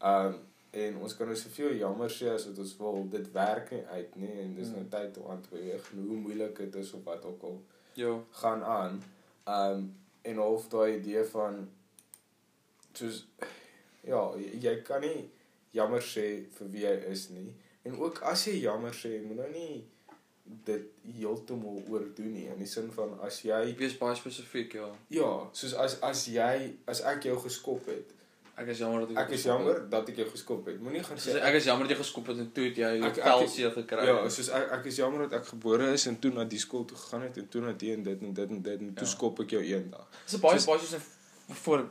Um 0.00 0.34
en 0.74 0.96
ons 1.06 1.12
kan 1.16 1.26
nou 1.30 1.36
soveel 1.38 1.76
jammer 1.78 2.10
sê 2.10 2.26
as 2.32 2.46
wat 2.48 2.58
ons 2.58 2.72
wil, 2.80 3.04
dit 3.10 3.28
werk 3.32 3.70
nie 3.70 3.84
uit 3.94 4.16
nie 4.16 4.32
en 4.42 4.54
dis 4.56 4.68
Mm. 4.68 4.74
nou 4.74 4.84
tyd 4.90 5.18
om 5.18 5.30
aan 5.30 5.40
te 5.40 5.48
beweeg 5.52 5.86
hoe 5.94 6.16
moeilik 6.24 6.56
dit 6.56 6.74
is 6.74 6.92
of 6.92 7.04
wat 7.04 7.24
ook 7.24 7.42
al 7.42 7.60
Ja. 7.94 8.18
gaan 8.30 8.64
aan. 8.64 9.02
Um 9.46 9.94
en 10.22 10.40
of 10.40 10.68
daai 10.68 10.96
idee 10.96 11.24
van 11.24 11.68
soos 12.92 13.24
ja, 14.06 14.22
jy, 14.60 14.76
kan 14.86 15.00
nie 15.00 15.30
jammer 15.72 16.00
sê 16.02 16.44
vir 16.58 16.70
wie 16.70 16.84
jy 16.86 16.94
is 17.10 17.28
nie. 17.30 17.54
En 17.84 17.98
ook 18.00 18.20
as 18.22 18.46
jy 18.46 18.60
jammer 18.62 18.94
sê, 18.96 19.20
moet 19.26 19.36
nou 19.42 19.50
nie 19.52 19.84
dit 20.44 20.84
heeltemal 21.18 21.80
oordoen 21.88 22.32
nie 22.32 22.46
in 22.52 22.58
die 22.60 22.68
sin 22.68 22.90
van 22.92 23.14
as 23.24 23.40
jy 23.44 23.62
wees 23.78 23.96
baie 23.96 24.16
spesifiek, 24.16 24.74
ja. 24.76 24.90
ja, 25.08 25.30
soos 25.56 25.72
as 25.74 25.96
as 26.04 26.26
jy 26.28 26.74
as 26.86 27.00
ek 27.00 27.24
jou 27.30 27.38
geskop 27.46 27.88
het, 27.88 28.12
Ek 28.54 28.68
is 28.70 28.78
jammer 28.78 29.00
dat 29.02 29.16
ek 29.16 29.16
ek 29.24 29.32
is 29.34 29.44
jammer 29.48 29.78
dat 29.90 30.10
ek 30.12 30.18
jou 30.20 30.26
geskop 30.30 30.68
het. 30.70 30.76
Moenie 30.78 31.00
gaan 31.02 31.18
sê 31.18 31.32
Soos, 31.32 31.40
ek 31.48 31.56
is 31.58 31.64
jammer 31.66 31.88
dat 31.88 31.96
jy 31.96 32.02
geskop 32.04 32.28
het 32.30 32.42
en 32.44 32.50
toe 32.54 32.66
het 32.68 32.76
jy 32.78 32.90
jou 33.00 33.08
velseer 33.16 33.72
gekry. 33.74 34.04
Ja, 34.06 34.20
soos 34.30 34.50
ek 34.54 34.74
ek 34.76 34.84
is 34.90 34.98
jammer 35.00 35.24
dat 35.24 35.40
ek 35.40 35.48
gebore 35.48 35.88
is 35.96 36.04
en 36.06 36.18
toe 36.22 36.30
na 36.36 36.44
die 36.52 36.60
skool 36.62 36.84
toe 36.86 36.98
gegaan 37.00 37.24
het 37.26 37.40
en 37.42 37.48
toe 37.50 37.64
na 37.64 37.72
die 37.80 37.90
en 37.96 38.04
dit 38.06 38.22
en 38.22 38.36
dit 38.36 38.52
en 38.56 38.60
dit 38.68 38.84
en 38.86 38.92
toe 39.00 39.08
Ja. 39.08 39.10
skop 39.10 39.42
ek 39.42 39.56
jou 39.56 39.62
eendag. 39.72 40.06
Dis 40.22 40.36
'n 40.38 40.40
baie 40.46 40.62
baie 40.68 40.78
soos 40.84 40.94
'n 40.94 41.58
voor 41.64 41.82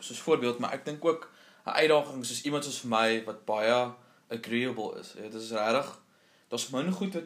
soos 0.00 0.20
voorbeeld, 0.24 0.58
maar 0.58 0.72
ek 0.72 0.86
dink 0.88 1.04
ook 1.04 1.28
'n 1.66 1.70
uitdaging 1.80 2.26
soos 2.26 2.42
iemand 2.42 2.64
soos 2.64 2.80
vir 2.80 2.90
my 2.90 3.24
wat 3.24 3.44
baie 3.44 3.92
agreeable 4.30 4.98
is. 5.00 5.12
Dit 5.12 5.34
is 5.34 5.50
regtig 5.50 6.00
daar's 6.48 6.68
min 6.70 6.92
goed 6.92 7.14
wat 7.14 7.24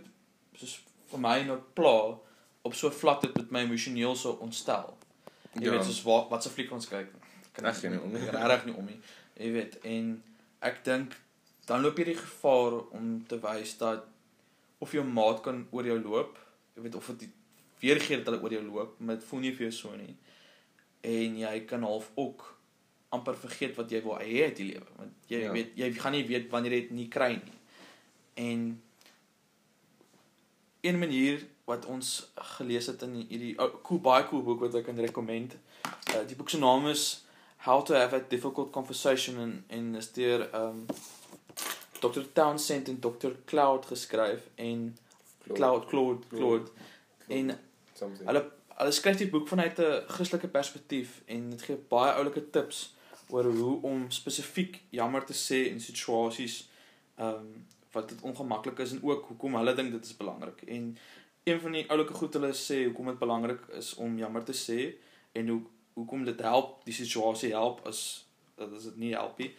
soos 0.54 0.80
vir 1.10 1.20
my 1.20 1.42
nou 1.42 1.58
pla 1.74 2.18
op 2.62 2.74
so 2.74 2.88
'n 2.88 2.92
vlak 2.92 3.22
dat 3.22 3.34
dit 3.34 3.50
my 3.50 3.60
emosioneel 3.60 4.16
so 4.16 4.30
ontstel. 4.32 4.96
Jy 5.52 5.62
Ja. 5.64 5.70
weet 5.70 5.84
soos 5.84 6.02
wat 6.02 6.28
wat 6.30 6.42
se 6.42 6.50
fliek 6.50 6.70
ons 6.72 6.88
kyk. 6.88 7.06
Kan 7.52 7.64
Reg 7.64 7.82
nie 7.82 8.00
om 8.00 8.12
nie. 8.12 8.20
Regtig 8.30 8.64
nie 8.64 8.74
om 8.74 8.84
nie. 8.84 9.00
Jy 9.36 9.52
weet 9.52 9.78
en 9.80 10.22
ek 10.60 10.84
dink 10.84 11.12
dan 11.66 11.80
loop 11.82 11.96
jy 11.98 12.04
die 12.04 12.16
gevaar 12.16 12.80
om 12.90 13.24
te 13.26 13.38
wys 13.40 13.76
dat 13.78 14.04
of 14.78 14.92
jou 14.92 15.04
maat 15.04 15.40
kan 15.42 15.66
oor 15.70 15.84
jou 15.84 15.98
loop, 16.02 16.38
jy 16.76 16.82
weet 16.82 16.94
of 16.94 17.06
dit 17.06 17.28
weer 17.80 18.00
gee 18.00 18.16
dat 18.16 18.26
hulle 18.26 18.42
oor 18.42 18.50
jou 18.52 18.62
loop, 18.64 19.00
maar 19.00 19.16
dit 19.16 19.24
voel 19.24 19.40
nie 19.40 19.52
vir 19.52 19.60
jou 19.68 19.72
so 19.72 19.96
nie. 19.96 20.16
En 21.00 21.38
jy 21.38 21.60
kan 21.60 21.82
half 21.82 22.10
ook 22.14 22.58
amper 23.16 23.36
vergeet 23.38 23.76
wat 23.78 23.90
jy 23.90 24.00
wil 24.04 24.18
hê 24.20 24.44
uit 24.48 24.56
die 24.58 24.68
lewe, 24.72 24.86
want 24.98 25.12
jy 25.30 25.40
Ja. 25.44 25.52
weet 25.52 25.76
jy 25.78 25.92
gaan 26.02 26.12
nie 26.16 26.26
weet 26.28 26.50
wanneer 26.52 26.72
jy 26.76 26.80
dit 26.88 26.90
nie 26.98 27.08
kry 27.08 27.30
nie. 27.38 27.58
En 28.34 28.82
een 30.80 30.98
manier 30.98 31.44
wat 31.64 31.86
ons 31.86 32.30
gelees 32.56 32.86
het 32.86 33.02
in 33.06 33.14
hierdie 33.28 33.54
oh, 33.58 33.70
cool 33.82 34.00
baie 34.04 34.24
cool 34.28 34.42
boek 34.44 34.60
wat 34.66 34.74
ek 34.74 34.84
kan 34.90 34.98
rekommend. 35.00 35.54
Uh, 36.12 36.24
die 36.28 36.36
boek 36.36 36.50
se 36.52 36.58
naam 36.60 36.86
is 36.90 37.04
How 37.64 37.80
to 37.88 37.94
Have 37.96 38.16
a 38.16 38.20
Difficult 38.28 38.70
Conversation 38.74 39.38
en 39.40 39.54
en 39.68 39.94
is 40.00 40.10
deur 40.12 40.48
um 40.58 40.84
Dr. 42.00 42.26
Townsend 42.36 42.88
en 42.88 42.98
Dr. 43.00 43.32
Cloud 43.48 43.86
geskryf 43.88 44.50
en 44.60 44.96
Cloud 45.54 45.86
Claude 45.88 46.26
Claude 46.28 46.68
en 47.28 47.54
something. 47.96 48.26
hulle 48.28 48.42
hulle 48.74 48.92
skryf 48.92 49.16
die 49.22 49.30
boek 49.32 49.48
vanuit 49.48 49.78
'n 49.80 50.02
Christelike 50.08 50.48
perspektief 50.48 51.22
en 51.26 51.50
dit 51.50 51.62
gee 51.62 51.76
baie 51.88 52.12
oulike 52.12 52.50
tips 52.50 52.82
oor 53.34 53.50
hoe 53.50 53.76
om 53.90 54.10
spesifiek 54.14 54.80
jammer 54.94 55.24
te 55.26 55.36
sê 55.36 55.64
in 55.70 55.80
situasies 55.82 56.64
um 57.18 57.48
wat 57.94 58.08
dit 58.10 58.22
ongemaklik 58.26 58.80
is 58.82 58.92
en 58.96 59.02
ook 59.06 59.28
hoekom 59.30 59.54
hulle 59.54 59.74
dink 59.78 59.92
dit 59.94 60.04
is 60.04 60.16
belangrik. 60.18 60.62
En 60.66 60.96
een 61.44 61.60
van 61.60 61.76
die 61.76 61.84
oulike 61.94 62.14
goed 62.18 62.34
hulle 62.34 62.50
sê 62.58 62.80
hoekom 62.84 63.12
dit 63.12 63.18
belangrik 63.20 63.68
is 63.78 63.92
om 64.02 64.16
jammer 64.18 64.42
te 64.44 64.56
sê 64.58 64.78
en 65.38 65.48
hoe 65.52 65.60
hoekom 65.94 66.24
dit 66.26 66.40
help 66.42 66.80
die 66.88 66.94
situasie 66.94 67.52
help 67.54 67.84
as 67.86 68.00
dat 68.58 68.72
as 68.74 68.88
dit 68.90 68.96
nie 69.02 69.12
help 69.14 69.38
nie. 69.38 69.52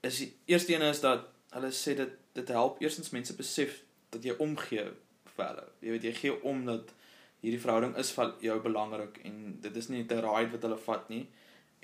Is 0.00 0.22
die 0.22 0.30
eerste 0.52 0.72
een 0.74 0.86
is 0.88 1.02
dat 1.04 1.28
hulle 1.56 1.72
sê 1.72 1.96
dit 2.00 2.14
dit 2.36 2.52
help 2.52 2.80
eerstens 2.80 3.12
mense 3.12 3.36
besef 3.36 3.82
dat 4.14 4.24
jy 4.24 4.36
omgee 4.40 4.86
vir 5.36 5.44
hulle. 5.50 5.66
Jy 5.80 5.96
weet 5.96 6.08
jy 6.08 6.14
gee 6.20 6.36
om 6.52 6.64
dat 6.68 6.92
hierdie 7.44 7.60
verhouding 7.60 7.96
is 8.00 8.12
vir 8.16 8.32
jou 8.44 8.56
belangrik 8.64 9.20
en 9.28 9.58
dit 9.60 9.76
is 9.76 9.88
nie 9.92 10.02
'n 10.04 10.24
ride 10.28 10.52
wat 10.56 10.62
hulle 10.68 10.80
vat 10.88 11.08
nie. 11.12 11.26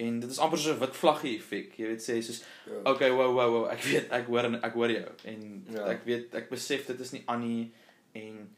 En 0.02 0.20
dit 0.20 0.30
is 0.30 0.38
amper 0.38 0.58
so 0.58 0.72
'n 0.72 0.78
wit 0.80 0.96
vlaggie 0.96 1.36
effek. 1.38 1.76
Jy 1.78 1.86
weet 1.86 2.02
sê 2.02 2.16
soos 2.22 2.42
Ja. 2.66 2.90
okay, 2.90 3.10
wow 3.10 3.34
wow 3.34 3.50
wow, 3.52 3.66
ek 3.70 3.82
weet 3.90 4.10
ek 4.10 4.26
hoor 4.26 4.44
en 4.48 4.54
ek 4.62 4.72
hoor 4.72 4.90
jou 4.90 5.08
en 5.24 5.64
Ja. 5.70 5.84
ek 5.94 6.04
weet 6.04 6.34
ek 6.34 6.48
besef 6.50 6.86
dit 6.86 7.00
is 7.00 7.12
nie 7.12 7.22
Annie 7.26 7.72
en 8.14 8.48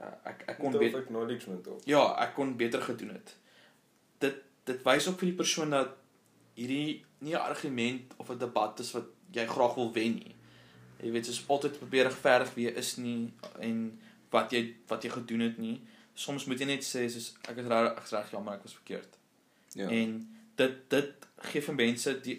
uh, 0.00 0.06
ek 0.24 0.44
ek 0.48 0.58
kon 0.58 0.78
weet 0.78 0.94
acknowledgement 0.94 1.66
op. 1.66 1.80
ja, 1.84 2.04
ek 2.22 2.34
kon 2.34 2.56
beter 2.56 2.82
gedoen 2.82 3.10
het. 3.16 3.36
Dit 4.18 4.34
dit 4.64 4.82
wys 4.84 5.08
ook 5.08 5.18
vir 5.18 5.28
die 5.28 5.36
persoon 5.36 5.70
dat 5.70 5.88
hierdie 6.54 7.04
nie 7.20 7.32
'n 7.34 7.40
argument 7.50 8.12
of 8.18 8.30
'n 8.30 8.38
debat 8.38 8.80
is 8.80 8.92
wat 8.92 9.04
jy 9.32 9.46
graag 9.46 9.74
wil 9.74 9.92
wen 9.92 10.14
nie. 10.14 10.34
Jy 11.02 11.10
weet, 11.10 11.26
soos 11.26 11.44
altyd 11.48 11.78
probeer 11.78 12.04
regverdig 12.04 12.54
wie 12.54 12.66
jy 12.68 12.76
is 12.78 12.96
nie 12.96 13.32
en 13.60 13.98
wat 14.30 14.50
jy 14.52 14.74
wat 14.88 15.02
jy 15.02 15.10
gedoen 15.10 15.40
het 15.40 15.58
nie. 15.58 15.80
Soms 16.14 16.44
moet 16.46 16.58
jy 16.60 16.66
net 16.66 16.82
sê 16.84 17.08
soos 17.08 17.34
ek 17.48 17.56
is 17.58 17.66
reg 17.66 17.92
ek 17.96 18.04
is 18.04 18.10
reg 18.12 18.30
jammer 18.30 18.54
ek 18.54 18.62
was 18.62 18.74
verkeerd. 18.74 19.18
Ja. 19.74 19.88
En 19.88 20.28
dit 20.62 20.78
dit 20.94 21.28
gee 21.50 21.64
vir 21.68 21.78
mense 21.78 22.14
die 22.24 22.38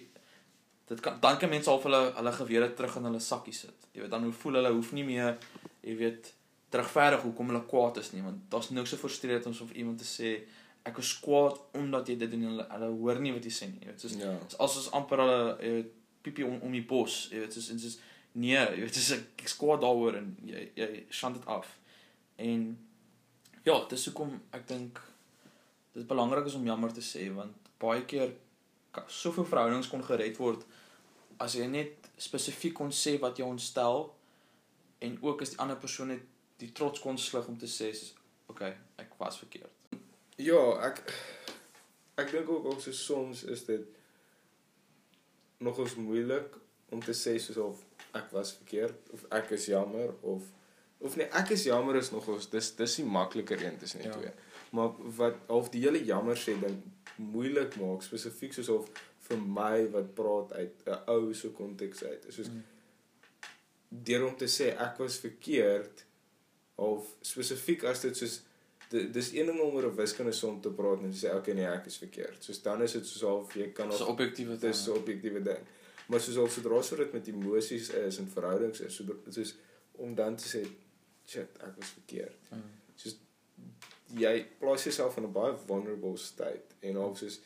dit 0.88 1.00
kan 1.04 1.20
dan 1.24 1.38
kan 1.40 1.52
mense 1.52 1.70
al 1.72 1.82
hulle 1.84 2.02
hulle 2.18 2.34
gewere 2.40 2.74
terug 2.78 2.98
in 3.00 3.10
hulle 3.10 3.22
sakkie 3.24 3.56
sit. 3.56 3.88
Jy 3.94 4.04
weet 4.04 4.14
dan 4.16 4.26
hoe 4.28 4.36
voel 4.44 4.60
hulle 4.60 4.74
hoef 4.78 4.92
nie 4.98 5.06
meer 5.08 5.38
jy 5.84 5.96
weet 6.00 6.34
terugverdig 6.74 7.22
hoekom 7.22 7.52
hulle 7.52 7.64
kwaad 7.70 8.00
is 8.02 8.12
nie 8.16 8.24
want 8.26 8.46
daar's 8.52 8.70
niks 8.74 8.94
so 8.94 9.02
frustrerend 9.02 9.46
om 9.50 9.56
so 9.56 9.70
vir 9.70 9.84
iemand 9.84 10.02
te 10.02 10.08
sê 10.10 10.34
ek 10.90 11.00
is 11.00 11.12
kwaad 11.24 11.60
omdat 11.80 12.10
jy 12.10 12.16
dit 12.24 12.32
doen 12.32 12.48
en 12.48 12.54
hulle 12.54 12.66
hulle 12.72 12.90
hoor 13.02 13.22
nie 13.24 13.34
wat 13.36 13.46
jy 13.48 13.54
sê 13.58 13.70
nie. 13.72 13.84
Jy 13.84 13.92
weet 13.92 14.06
soos 14.06 14.18
ja. 14.20 14.34
Dis 14.48 14.60
as 14.66 14.80
ons 14.82 14.90
amper 15.00 15.24
hulle 15.24 15.44
jy 15.60 15.76
weet 15.78 15.94
piepie 16.24 16.48
om 16.48 16.60
om 16.66 16.76
die 16.76 16.86
bos, 16.88 17.28
jy 17.32 17.44
weet 17.44 17.56
soos 17.56 17.70
en 17.74 17.82
soos 17.84 18.00
nee, 18.34 18.60
jy 18.60 18.82
weet 18.82 18.98
soos 19.00 19.12
ek, 19.18 19.26
ek 19.44 19.54
skwaad 19.54 19.84
daaroor 19.84 20.20
en 20.20 20.30
jy 20.50 20.66
jy 20.80 20.90
shant 21.14 21.40
dit 21.40 21.50
af. 21.58 21.70
En 22.44 22.66
ja, 23.64 23.76
dis 23.90 24.08
hoekom 24.10 24.36
ek 24.58 24.68
dink 24.72 25.02
dit 25.94 26.08
belangrik 26.10 26.50
is 26.50 26.58
om 26.60 26.66
jammer 26.68 26.92
te 26.96 27.04
sê 27.06 27.28
want 27.36 27.63
baie 27.84 28.06
keer 28.10 28.34
soveel 29.10 29.46
verhoudings 29.50 29.90
kon 29.92 30.04
gered 30.06 30.38
word 30.42 30.64
as 31.44 31.56
jy 31.58 31.68
net 31.68 32.10
spesifiek 32.22 32.76
kon 32.78 32.92
sê 32.94 33.16
wat 33.22 33.40
jou 33.42 33.48
ontstel 33.50 34.06
en 35.04 35.18
ook 35.22 35.42
as 35.44 35.54
die 35.56 35.60
ander 35.64 35.80
persoon 35.82 36.14
net 36.14 36.24
die 36.62 36.72
trots 36.78 37.02
kon 37.04 37.18
slig 37.20 37.48
om 37.52 37.58
te 37.60 37.68
sê 37.68 37.90
okay, 38.52 38.74
ek 39.02 39.16
was 39.20 39.40
verkeerd. 39.42 39.98
Ja, 40.38 40.60
ek 40.88 41.02
ek 42.22 42.32
dink 42.32 42.50
ook 42.54 42.66
ook 42.72 42.82
so 42.82 42.94
soms 42.94 43.44
is 43.50 43.66
dit 43.66 43.88
nogals 45.64 45.96
moeilik 45.96 46.56
om 46.94 47.02
te 47.02 47.16
sê 47.18 47.38
soos 47.42 47.58
of 47.64 47.82
ek 48.14 48.30
was 48.36 48.54
verkeerd 48.60 49.14
of 49.16 49.24
ek 49.34 49.54
is 49.58 49.66
jammer 49.72 50.14
of 50.22 50.46
of 51.04 51.16
nee, 51.20 51.28
ek 51.36 51.50
is 51.56 51.66
jammer 51.68 51.98
is 52.00 52.12
nogals 52.14 52.48
dis 52.54 52.70
dis 52.78 53.00
die 53.02 53.06
makliker 53.10 53.60
een 53.66 53.78
tussen 53.82 54.00
die 54.04 54.08
Ja. 54.08 54.16
twee. 54.18 54.32
Maar 54.72 54.94
wat 55.18 55.36
half 55.48 55.70
die 55.74 55.82
hele 55.84 56.04
jammer 56.06 56.38
sê 56.40 56.54
ding 56.62 56.78
moeilik 57.16 57.76
maak 57.76 58.02
spesifiek 58.04 58.54
soos 58.54 58.70
of 58.70 58.90
vir 59.28 59.38
my 59.38 59.88
wat 59.92 60.14
praat 60.16 60.54
uit 60.54 60.74
'n 60.86 60.98
ou 61.08 61.34
se 61.34 61.50
konteks 61.50 62.04
uit. 62.04 62.26
Soos 62.30 62.48
Mm. 62.50 62.64
deur 63.90 64.26
om 64.28 64.36
te 64.38 64.46
sê 64.50 64.72
ek 64.78 64.98
was 64.98 65.18
verkeerd 65.22 66.06
of 66.76 67.08
spesifiek 67.22 67.84
as 67.84 68.02
dit 68.02 68.18
soos 68.18 68.40
di- 68.90 69.10
dis 69.12 69.32
een 69.34 69.46
ding 69.46 69.60
om 69.62 69.76
oor 69.76 69.86
'n 69.92 69.96
wiskundige 69.96 70.38
som 70.38 70.62
te 70.62 70.70
praat 70.70 71.00
en 71.04 71.14
sê 71.14 71.36
okay 71.36 71.54
nee 71.54 71.66
ek 71.68 71.86
is 71.86 71.98
verkeerd. 71.98 72.44
Soos 72.44 72.62
dan 72.62 72.82
is 72.82 72.92
dit 72.94 73.06
soos 73.06 73.22
half 73.22 73.54
jy 73.56 73.72
kan 73.72 73.90
Dis 73.90 74.00
'n 74.00 74.04
of 74.04 74.10
objektiewe 74.10 74.58
dit 74.60 74.64
is 74.74 74.88
'n 74.88 74.92
objektiewe 74.92 75.42
ding. 75.42 75.60
Maar 76.10 76.20
soos 76.20 76.38
al 76.38 76.48
sodra 76.50 76.82
so 76.82 76.96
dit 76.96 77.14
met 77.14 77.28
emosies 77.28 77.90
is 77.90 78.18
en 78.18 78.28
verhoudings 78.28 78.80
is, 78.82 78.96
so 78.96 79.04
soos 79.30 79.56
om 79.92 80.16
dan 80.16 80.36
te 80.36 80.44
sê 80.58 80.68
shit 81.26 81.50
ek 81.62 81.76
was 81.78 81.90
verkeerd. 81.90 82.36
Mm. 82.52 82.62
Jy 84.08 84.46
plaas 84.60 84.84
jouself 84.84 85.18
in 85.18 85.24
'n 85.24 85.32
baie 85.32 85.56
vulnerable 85.68 86.18
state 86.18 86.76
en 86.82 86.98
al 86.98 87.16
soos 87.16 87.40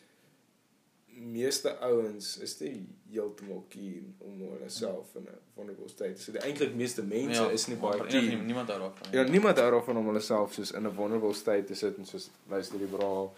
meeste 1.18 1.80
ouens 1.80 2.38
is 2.38 2.60
nie 2.60 2.88
heeltemal 3.12 3.64
keen 3.70 4.16
om 4.20 4.38
hulle 4.40 4.70
self 4.70 5.16
in 5.16 5.22
'n 5.24 5.38
vulnerable 5.56 5.90
state. 5.90 6.20
So 6.22 6.32
die 6.32 6.42
eintlik 6.42 6.76
meeste 6.76 7.04
mense 7.04 7.42
Ja, 7.42 7.50
is 7.50 7.68
nie 7.68 7.78
baie 7.78 8.06
keen 8.06 8.46
Niemand 8.46 8.68
daarof. 8.68 8.94
Ja, 9.12 9.24
niemand 9.24 9.58
hou 9.58 9.72
daarvan 9.72 9.98
om 9.98 10.06
hulle 10.06 10.20
self 10.20 10.54
soos 10.54 10.72
in 10.72 10.86
'n 10.86 10.94
vulnerable 10.94 11.34
state 11.34 11.64
te 11.64 11.74
sit 11.76 11.98
en 11.98 12.06
soos 12.06 12.30
luister 12.50 12.78
die 12.78 12.88
bra. 12.88 13.30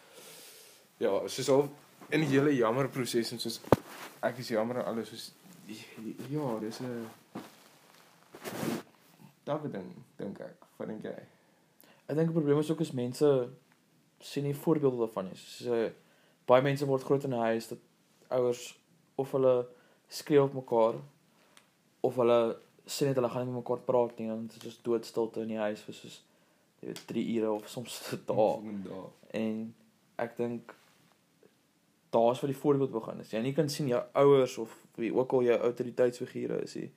Ja, 0.98 1.28
soos 1.28 1.50
al 1.50 1.70
in 2.10 2.20
die 2.20 2.30
hele 2.30 2.56
jammer 2.56 2.90
proses 2.90 3.32
en 3.32 3.40
soos 3.40 3.60
ek 4.22 4.38
is 4.38 4.48
jammer 4.48 4.78
en 4.78 4.86
alles 4.86 5.08
soos 5.10 5.32
ja, 6.30 6.60
dis 6.60 6.80
'n 6.80 7.08
daardie 9.44 9.72
ding 9.72 9.94
dink 10.18 10.40
ek. 10.40 10.56
Wat 10.78 10.88
dink 10.88 11.04
jy? 11.04 11.16
Ek 12.10 12.16
dink 12.18 12.32
die 12.32 12.36
probleem 12.40 12.60
is 12.64 12.72
ook 12.74 12.80
as 12.82 12.92
mense 12.98 13.28
sien 14.20 14.44
nie 14.48 14.56
voorbeelde 14.58 14.98
daarvan 15.04 15.28
nie. 15.30 15.36
So 15.38 15.76
uh, 15.76 15.92
baie 16.50 16.64
mense 16.66 16.86
word 16.90 17.04
groot 17.06 17.24
in 17.28 17.34
'n 17.38 17.44
huis 17.54 17.68
dat 17.70 17.80
ouers 18.34 18.64
of 19.16 19.32
hulle 19.36 19.68
skree 20.10 20.42
op 20.42 20.54
mekaar 20.58 20.96
of 22.02 22.16
hulle 22.18 22.58
sê 22.90 23.06
net 23.06 23.16
hulle 23.20 23.30
gaan 23.30 23.46
nie 23.46 23.54
met 23.54 23.62
mekaar 23.62 23.84
praat 23.86 24.18
nie 24.20 24.30
en 24.34 24.48
dit 24.48 24.56
is 24.58 24.64
soos 24.74 24.82
doodstilte 24.82 25.42
in 25.46 25.48
die 25.54 25.58
huis 25.62 25.82
vir 25.86 25.94
soos 25.94 26.18
jy 26.82 26.88
weet 26.88 27.02
3 27.08 27.24
ure 27.38 27.52
of 27.52 27.70
soms 27.76 28.02
'n 28.14 28.24
dag. 28.26 28.60
En 29.32 29.76
ek 30.18 30.38
dink 30.38 30.76
daar's 32.10 32.40
waar 32.42 32.50
die 32.52 32.58
voorbeeld 32.62 32.92
begin. 32.92 33.20
As 33.20 33.32
jy 33.32 33.42
nie 33.42 33.54
kan 33.54 33.70
sien 33.70 33.88
jou 33.88 34.02
ouers 34.14 34.58
of 34.58 34.74
wie 34.98 35.14
ook 35.14 35.32
al 35.34 35.44
jou 35.44 35.58
autoriteitsfigure 35.60 36.62
is 36.64 36.76
nie, 36.76 36.92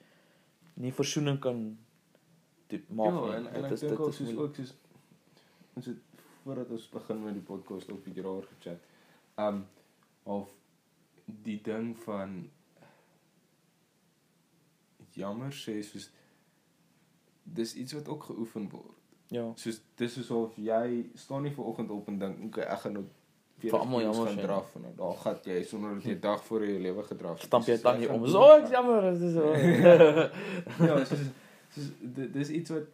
nie 0.74 0.92
versoening 0.92 1.38
kan 1.38 1.76
maak 2.88 3.12
Ja, 3.12 3.20
nie. 3.20 3.34
en, 3.36 3.46
en 3.54 3.62
Dit 3.62 3.72
is- 3.72 3.80
dit 3.80 3.90
is 3.90 4.36
ook 4.36 4.54
soos 4.56 4.72
ons 5.74 5.86
het 5.86 6.24
voordat 6.42 6.70
ons 6.70 6.88
begin 6.88 7.22
met 7.24 7.34
die 7.38 7.44
podcast 7.46 7.90
ook 7.92 8.02
bietjie 8.04 8.22
daaroor 8.24 8.48
gechat. 8.56 8.90
Um 9.38 9.64
of 10.22 10.50
die 11.24 11.60
ding 11.62 11.92
van 12.04 12.50
jammer 15.14 15.52
sê 15.52 15.80
soos 15.84 16.10
dis 17.42 17.74
iets 17.74 17.92
wat 17.92 18.08
ook 18.08 18.28
geoefen 18.30 18.68
word. 18.70 18.98
Ja. 19.32 19.48
Soos 19.56 19.80
dis 19.96 20.16
is 20.20 20.30
of 20.30 20.56
jy 20.56 21.10
staan 21.14 21.42
nie 21.46 21.52
ver 21.54 21.64
oggend 21.64 21.90
op 21.90 22.08
en 22.08 22.18
dink 22.20 22.46
okay, 22.50 22.64
ek 22.64 22.86
gaan 22.86 22.98
nou 23.00 23.08
Vir 23.62 23.78
almal 23.78 24.00
jammer 24.02 24.26
gaan 24.26 24.40
draf 24.42 24.72
en 24.74 24.82
nou 24.82 24.92
daar 24.98 25.18
gat 25.22 25.44
jy 25.46 25.60
sonder 25.68 25.92
dat 25.94 26.06
jy 26.08 26.16
dag 26.18 26.40
voor 26.44 26.64
jou 26.66 26.78
lewe 26.82 27.02
gedraf 27.06 27.36
het. 27.38 27.46
Stamp 27.46 27.68
jy 27.68 27.76
ek 27.76 27.84
gaan 27.84 28.16
om. 28.16 28.24
So, 28.26 28.48
ek 28.56 28.72
jammer, 28.72 29.04
is 29.12 29.36
so. 29.36 29.52
ja, 30.88 30.96
soos 31.06 31.22
soos 31.76 31.92
di- 32.16 32.26
dis 32.34 32.50
iets 32.58 32.74
wat 32.74 32.88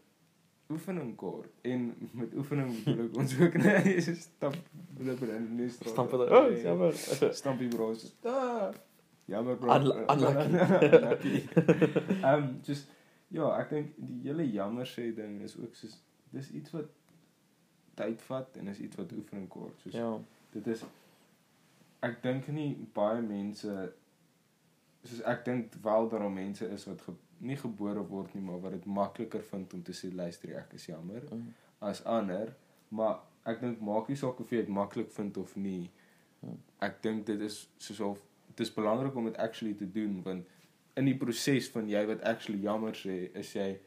oefening 0.71 1.15
kort 1.17 1.49
en 1.63 1.95
met 2.13 2.35
oefening 2.37 2.75
bedoel 2.85 3.07
ek 3.09 3.17
ons 3.23 3.35
ook 3.41 3.55
nee, 3.63 4.01
so 4.07 4.15
stap 4.15 4.57
blibber 4.99 5.31
in 5.35 5.47
die 5.57 5.69
straat. 5.73 5.95
Stamp 5.95 6.11
dit. 6.11 6.21
Oh, 6.29 6.45
ek 6.45 6.57
is 6.59 6.63
jammer. 6.67 6.93
Stampie 7.41 7.69
bro. 7.73 7.95
so, 7.95 8.09
Ah, 8.29 8.69
jammer 9.25 9.57
bro. 9.57 9.73
Unlu- 9.79 10.05
unlucky. 10.13 10.61
unlucky. 10.91 11.43
Ehm 12.21 12.35
um, 12.35 12.51
just 12.67 12.89
ja, 13.33 13.49
ek 13.61 13.71
dink 13.73 13.95
die 13.97 14.21
hele 14.29 14.45
jammer 14.53 14.87
sê 14.89 15.09
ding 15.17 15.41
is 15.45 15.57
ook 15.61 15.75
soos 15.77 15.97
dis 16.33 16.51
iets 16.61 16.71
wat 16.77 16.89
tyd 17.99 18.21
vat 18.29 18.57
en 18.61 18.69
is 18.69 18.79
iets 18.85 18.97
wat 19.01 19.13
oefening 19.17 19.49
kort. 19.49 19.81
Soos 19.83 19.97
Ja. 19.97 20.11
dit 20.53 20.67
is 20.75 20.85
ek 22.05 22.21
dink 22.23 22.47
nie 22.55 22.75
baie 22.95 23.23
mense 23.25 23.73
soos 25.05 25.21
ek 25.25 25.45
dink 25.49 25.73
wel 25.83 26.09
daar 26.13 26.29
mense 26.31 26.69
is 26.77 26.85
wat 26.87 27.01
ge, 27.03 27.13
nie 27.41 27.57
gebore 27.57 28.03
word 28.09 28.35
nie 28.35 28.43
maar 28.43 28.61
wat 28.61 28.73
dit 28.73 28.85
makliker 28.87 29.43
vind 29.43 29.75
om 29.75 29.83
te 29.83 29.93
sê 29.93 30.13
luister 30.15 30.57
ek 30.59 30.73
is 30.75 30.87
jammer 30.87 31.23
Mm. 31.31 31.55
as 31.81 32.05
ander 32.05 32.55
maar 32.91 33.21
ek 33.47 33.61
dink 33.61 33.81
maak 33.81 34.09
nie 34.09 34.17
saak 34.17 34.41
of 34.41 34.51
jy 34.51 34.57
dit 34.57 34.69
maklik 34.69 35.11
vind 35.11 35.37
of 35.37 35.57
nie 35.57 35.91
Hmm. 36.41 36.59
ek 36.81 37.03
dink 37.03 37.27
dit 37.27 37.41
is 37.41 37.69
soos 37.79 38.01
of 38.01 38.19
dit 38.55 38.61
is 38.67 38.75
belangrik 38.75 39.17
om 39.17 39.25
dit 39.25 39.37
actually 39.37 39.75
te 39.75 39.87
doen 39.93 40.23
want 40.23 40.47
in 40.97 41.05
die 41.05 41.17
proses 41.17 41.69
van 41.71 41.89
jy 41.89 42.07
wat 42.07 42.21
actually 42.23 42.61
jammer 42.63 42.93
sê 42.95 43.31
is 43.35 43.53
jy 43.55 43.79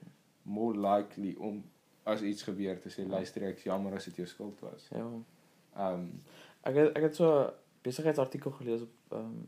more 0.44 0.76
likely 0.78 1.36
om 1.40 1.64
as 2.06 2.22
iets 2.22 2.44
gebeur 2.44 2.80
te 2.82 2.90
sê 2.90 3.08
luister 3.08 3.44
ek 3.48 3.58
is 3.58 3.64
jammer 3.64 3.94
as 3.96 4.06
dit 4.06 4.16
jou 4.16 4.26
skuld 4.28 4.60
was 4.62 4.90
Ja. 4.92 5.06
um 5.88 6.20
Ek 6.64 6.76
het 6.76 6.98
ek 6.98 7.04
het 7.04 7.16
so 7.16 7.54
besigheidsartikel 7.84 8.52
gelees 8.52 8.82
op 8.82 8.92
ehm 9.12 9.20
um, 9.26 9.48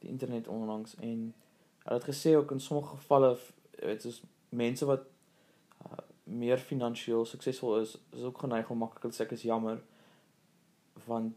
die 0.00 0.08
internet 0.08 0.48
onlangs 0.48 0.94
en 1.00 1.34
hulle 1.86 1.98
het 2.00 2.08
gesê 2.08 2.34
ook 2.36 2.50
in 2.56 2.60
sommige 2.60 2.96
gevalle 2.96 3.32
jy 3.78 3.86
weet 3.90 4.02
soos 4.02 4.22
mense 4.48 4.86
wat 4.88 5.04
uh, 5.86 5.98
meer 6.24 6.58
finansiëel 6.58 7.24
suksesvol 7.24 7.80
is, 7.80 7.96
is 8.12 8.22
ook 8.26 8.38
geneig 8.44 8.70
om 8.70 8.80
maklik 8.82 9.06
te 9.06 9.16
sê 9.16 9.26
ek 9.26 9.36
is 9.36 9.46
jammer 9.46 9.82
want 11.06 11.34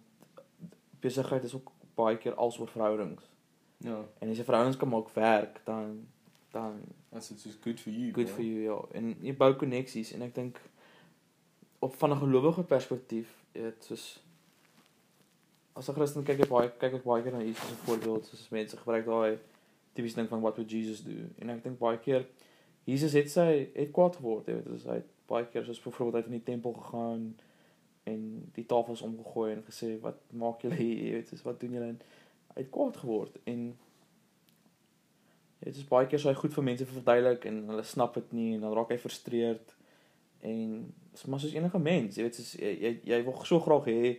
besigheid 1.03 1.43
is 1.43 1.55
ook 1.55 1.71
baie 1.95 2.17
keer 2.17 2.35
als 2.35 2.59
oor 2.59 2.67
verhoudings. 2.71 3.23
ja 3.83 3.99
En 4.19 4.29
as 4.29 4.37
jy 4.39 4.43
verhoudings 4.47 4.77
kan 4.79 4.89
maak 4.89 5.11
werk, 5.15 5.61
dan 5.65 6.07
dan 6.51 6.81
As 7.11 7.27
dit 7.27 7.39
soos 7.39 7.57
good 7.61 7.79
for 7.79 7.91
you. 7.91 8.11
good 8.13 8.25
bro. 8.25 8.35
for 8.35 8.43
you 8.43 8.63
ja. 8.63 8.77
En 8.97 9.15
jy 9.21 9.33
bou 9.37 9.53
koneksies 9.55 10.13
en 10.13 10.21
ek 10.21 10.35
dink 10.35 10.59
op 11.79 11.95
van 11.95 12.11
'n 12.11 12.19
gelowige 12.19 12.63
perspektief, 12.63 13.29
jy 13.53 13.61
weet, 13.61 13.83
soos 13.83 14.19
as 15.75 15.89
'n 15.89 15.93
Christen 15.93 16.23
kyk 16.23 16.39
ek 16.43 16.49
baie 16.49 16.69
kyk 16.79 16.93
ek 16.93 17.03
baie 17.03 17.23
keer 17.23 17.33
na 17.33 17.43
Jesus 17.43 17.63
as 17.63 17.71
'n 17.71 17.85
voorbeeld, 17.85 18.25
soos 18.25 18.49
mense 18.49 18.77
gebruik 18.77 19.05
daai 19.05 19.39
tipies 19.99 20.15
ding 20.17 20.29
van 20.31 20.41
what 20.43 20.57
would 20.59 20.71
Jesus 20.71 21.03
do? 21.05 21.27
En 21.43 21.51
ek 21.53 21.63
dink 21.65 21.77
baie 21.81 21.99
keer 22.03 22.25
Jesus 22.89 23.13
het 23.13 23.29
sy 23.29 23.49
het 23.75 23.91
kwaad 23.93 24.17
geword, 24.17 24.47
jy 24.49 24.55
weet, 24.57 24.71
soos 24.71 24.87
hy 24.89 25.01
baie 25.29 25.45
keer 25.51 25.67
soos 25.67 25.81
byvoorbeeld 25.83 26.23
uit 26.23 26.31
in 26.31 26.39
die 26.39 26.47
tempel 26.47 26.73
gegaan 26.73 27.27
en 28.09 28.23
die 28.55 28.65
tafels 28.65 29.03
omgegooi 29.05 29.51
en 29.53 29.61
gesê 29.67 29.91
wat 30.01 30.23
maak 30.33 30.63
julle 30.65 30.79
hier, 30.79 31.03
jy 31.03 31.11
weet, 31.19 31.29
soos 31.29 31.45
wat 31.45 31.59
doen 31.61 31.75
julle? 31.77 31.91
En 31.93 32.55
hy 32.55 32.63
het 32.63 32.73
kwaad 32.73 32.97
geword 33.03 33.37
en 33.51 33.69
Dit 35.59 35.75
is 35.75 35.87
baie 35.87 36.07
keer 36.07 36.21
so 36.23 36.31
hy 36.31 36.37
goed 36.39 36.53
vir 36.55 36.63
mense 36.63 36.85
verduidelik 36.87 37.43
en 37.49 37.57
hulle 37.67 37.83
snap 37.83 38.15
dit 38.15 38.29
nie 38.37 38.53
en 38.55 38.61
dan 38.63 38.73
raak 38.77 38.93
hy 38.93 38.97
frustreerd 39.01 39.73
en 40.47 40.87
maar 41.27 41.41
soos 41.43 41.51
enige 41.51 41.81
mens, 41.83 42.15
jy 42.15 42.23
weet 42.23 42.37
soos 42.39 42.53
jy 42.55 42.69
jy, 42.79 42.91
jy 43.11 43.17
wil 43.25 43.41
so 43.43 43.59
graag 43.65 43.89
hê 43.91 44.13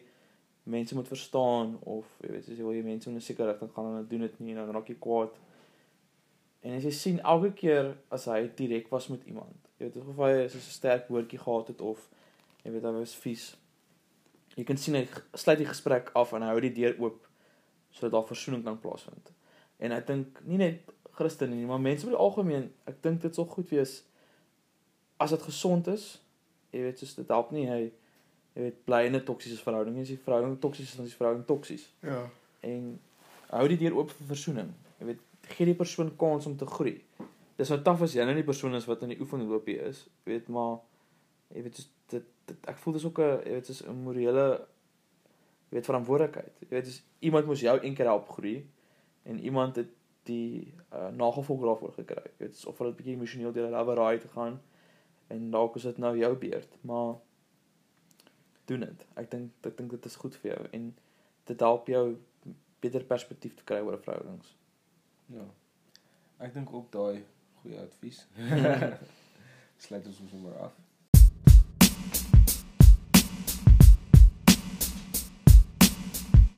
mense 0.68 0.94
moet 0.94 1.08
verstaan 1.08 1.78
of 1.88 2.10
jy 2.20 2.34
weet 2.34 2.44
soos 2.44 2.58
jy 2.60 2.66
wil 2.66 2.76
jy 2.76 2.82
mense 2.84 3.08
in 3.08 3.16
'n 3.16 3.24
sekere 3.24 3.54
rigting 3.54 3.72
gaan 3.72 3.88
en 3.88 3.96
hulle 3.98 4.10
doen 4.10 4.26
dit 4.26 4.40
nie 4.40 4.52
en 4.52 4.60
dan 4.60 4.74
raak 4.76 4.92
jy 4.92 4.98
kwaad. 5.00 5.32
En 6.60 6.76
as 6.76 6.84
jy 6.84 6.92
sien 6.92 7.20
elke 7.24 7.52
keer 7.56 7.94
as 8.12 8.26
hy 8.28 8.42
direk 8.56 8.90
was 8.92 9.08
met 9.08 9.24
iemand, 9.24 9.56
jy 9.78 9.88
weet 9.88 9.96
of 10.02 10.16
hy 10.20 10.48
soos 10.48 10.66
'n 10.66 10.76
sterk 10.76 11.08
woordjie 11.08 11.40
gehad 11.40 11.68
het 11.72 11.80
of 11.80 12.08
jy 12.64 12.72
weet 12.72 12.84
hy 12.84 12.92
was 12.92 13.14
vies. 13.14 13.56
Jy 14.56 14.64
kan 14.64 14.76
sien 14.76 14.94
hy 14.94 15.06
sluit 15.34 15.58
die 15.58 15.70
gesprek 15.70 16.10
af 16.14 16.32
en 16.32 16.42
hy 16.42 16.48
hou 16.48 16.60
die 16.60 16.74
deur 16.74 16.96
oop 17.00 17.26
sodat 17.90 18.12
daar 18.12 18.26
versoening 18.28 18.64
kan 18.64 18.80
plaasvind. 18.80 19.32
En 19.78 19.92
ek 19.92 20.06
dink 20.06 20.40
nie 20.44 20.58
net 20.58 20.92
Christene 21.16 21.54
nie, 21.54 21.66
maar 21.66 21.80
mense 21.80 22.06
oor 22.06 22.14
die 22.14 22.24
algemeen, 22.24 22.70
ek 22.86 23.02
dink 23.02 23.22
dit 23.22 23.34
sal 23.34 23.46
goed 23.46 23.70
wees 23.70 24.04
as 25.20 25.30
dit 25.30 25.42
gesond 25.42 25.88
is. 25.88 26.20
Jy 26.72 26.82
weet, 26.82 26.98
soos 26.98 27.14
dit 27.14 27.28
help 27.28 27.50
nie 27.52 27.66
hy 27.68 27.80
jy 28.54 28.66
weet 28.66 28.84
bly 28.84 29.04
in 29.06 29.16
'n 29.16 29.24
toksiese 29.24 29.62
verhouding. 29.62 29.98
As 30.00 30.08
die 30.08 30.18
verhouding 30.18 30.58
toksies 30.60 30.90
is, 30.90 30.96
dan 30.96 31.06
is 31.06 31.12
die 31.12 31.16
verhouding 31.16 31.46
toksies. 31.46 31.88
Ja. 32.02 32.28
En 32.60 33.00
hou 33.50 33.68
die 33.68 33.76
deur 33.76 33.96
oop 33.96 34.10
vir 34.10 34.26
versoening. 34.26 34.74
Jy 34.98 35.06
weet, 35.06 35.20
gee 35.52 35.66
die 35.66 35.78
persoon 35.78 36.16
kans 36.16 36.46
om 36.46 36.56
te 36.56 36.66
groei. 36.66 36.96
Dis 37.56 37.68
nou 37.72 37.80
taaf 37.84 38.02
as 38.02 38.14
jy 38.16 38.24
nou 38.24 38.34
nie 38.34 38.46
persoon 38.46 38.74
is 38.78 38.88
wat 38.88 39.02
in 39.04 39.14
die 39.14 39.20
oefenloopie 39.20 39.78
is, 39.84 40.06
weet 40.24 40.48
maar 40.48 40.78
jy 41.54 41.64
weet 41.66 41.80
soos 41.80 41.88
dit, 42.12 42.26
dit 42.50 42.68
ek 42.72 42.78
voel 42.82 42.96
dis 42.96 43.06
ook 43.08 43.18
'n 43.18 43.40
jy 43.46 43.54
weet 43.58 43.66
soos 43.66 43.82
'n 43.86 44.02
morele 44.04 44.46
jy 45.70 45.78
weet 45.78 45.90
verantwoordelikheid. 45.90 46.54
Jy 46.60 46.68
weet 46.68 46.84
dis 46.84 47.02
iemand 47.20 47.46
moes 47.46 47.60
jou 47.60 47.78
eendag 47.80 48.06
help 48.06 48.28
groei 48.28 48.66
en 49.22 49.38
iemand 49.38 49.76
het 49.76 49.90
die 50.28 50.74
uh, 50.92 51.08
nagevolg 51.08 51.60
daarvoor 51.64 51.92
gekry. 51.92 52.24
Jy 52.38 52.46
weet 52.46 52.66
of 52.66 52.78
hulle 52.78 52.90
'n 52.90 52.96
bietjie 52.96 53.14
emosioneel 53.14 53.52
deur 53.52 53.70
hulle 53.70 53.94
raai 53.94 54.18
te 54.18 54.28
gaan 54.28 54.60
en 55.28 55.50
dalk 55.50 55.76
is 55.76 55.82
dit 55.82 55.98
nou 55.98 56.16
jou 56.18 56.34
beurt, 56.36 56.72
maar 56.80 57.14
doen 58.64 58.80
dit. 58.80 59.06
Ek 59.14 59.30
dink 59.30 59.66
ek 59.66 59.76
dink 59.76 59.90
dit 59.90 60.06
is 60.06 60.16
goed 60.16 60.36
vir 60.42 60.54
jou 60.54 60.66
en 60.72 60.94
dit 61.44 61.60
help 61.60 61.86
jou 61.86 62.04
beter 62.80 63.04
perspektief 63.04 63.54
te 63.54 63.64
kry 63.64 63.80
oor 63.80 63.98
verhoudings. 63.98 64.56
Ja. 65.30 66.44
Ik 66.46 66.52
denk 66.52 66.72
ook 66.72 66.92
dat 66.92 67.16
goede 67.54 67.80
advies. 67.80 68.26
Sluit 69.76 70.06
ons 70.06 70.20
maar 70.42 70.58
af. 70.58 70.72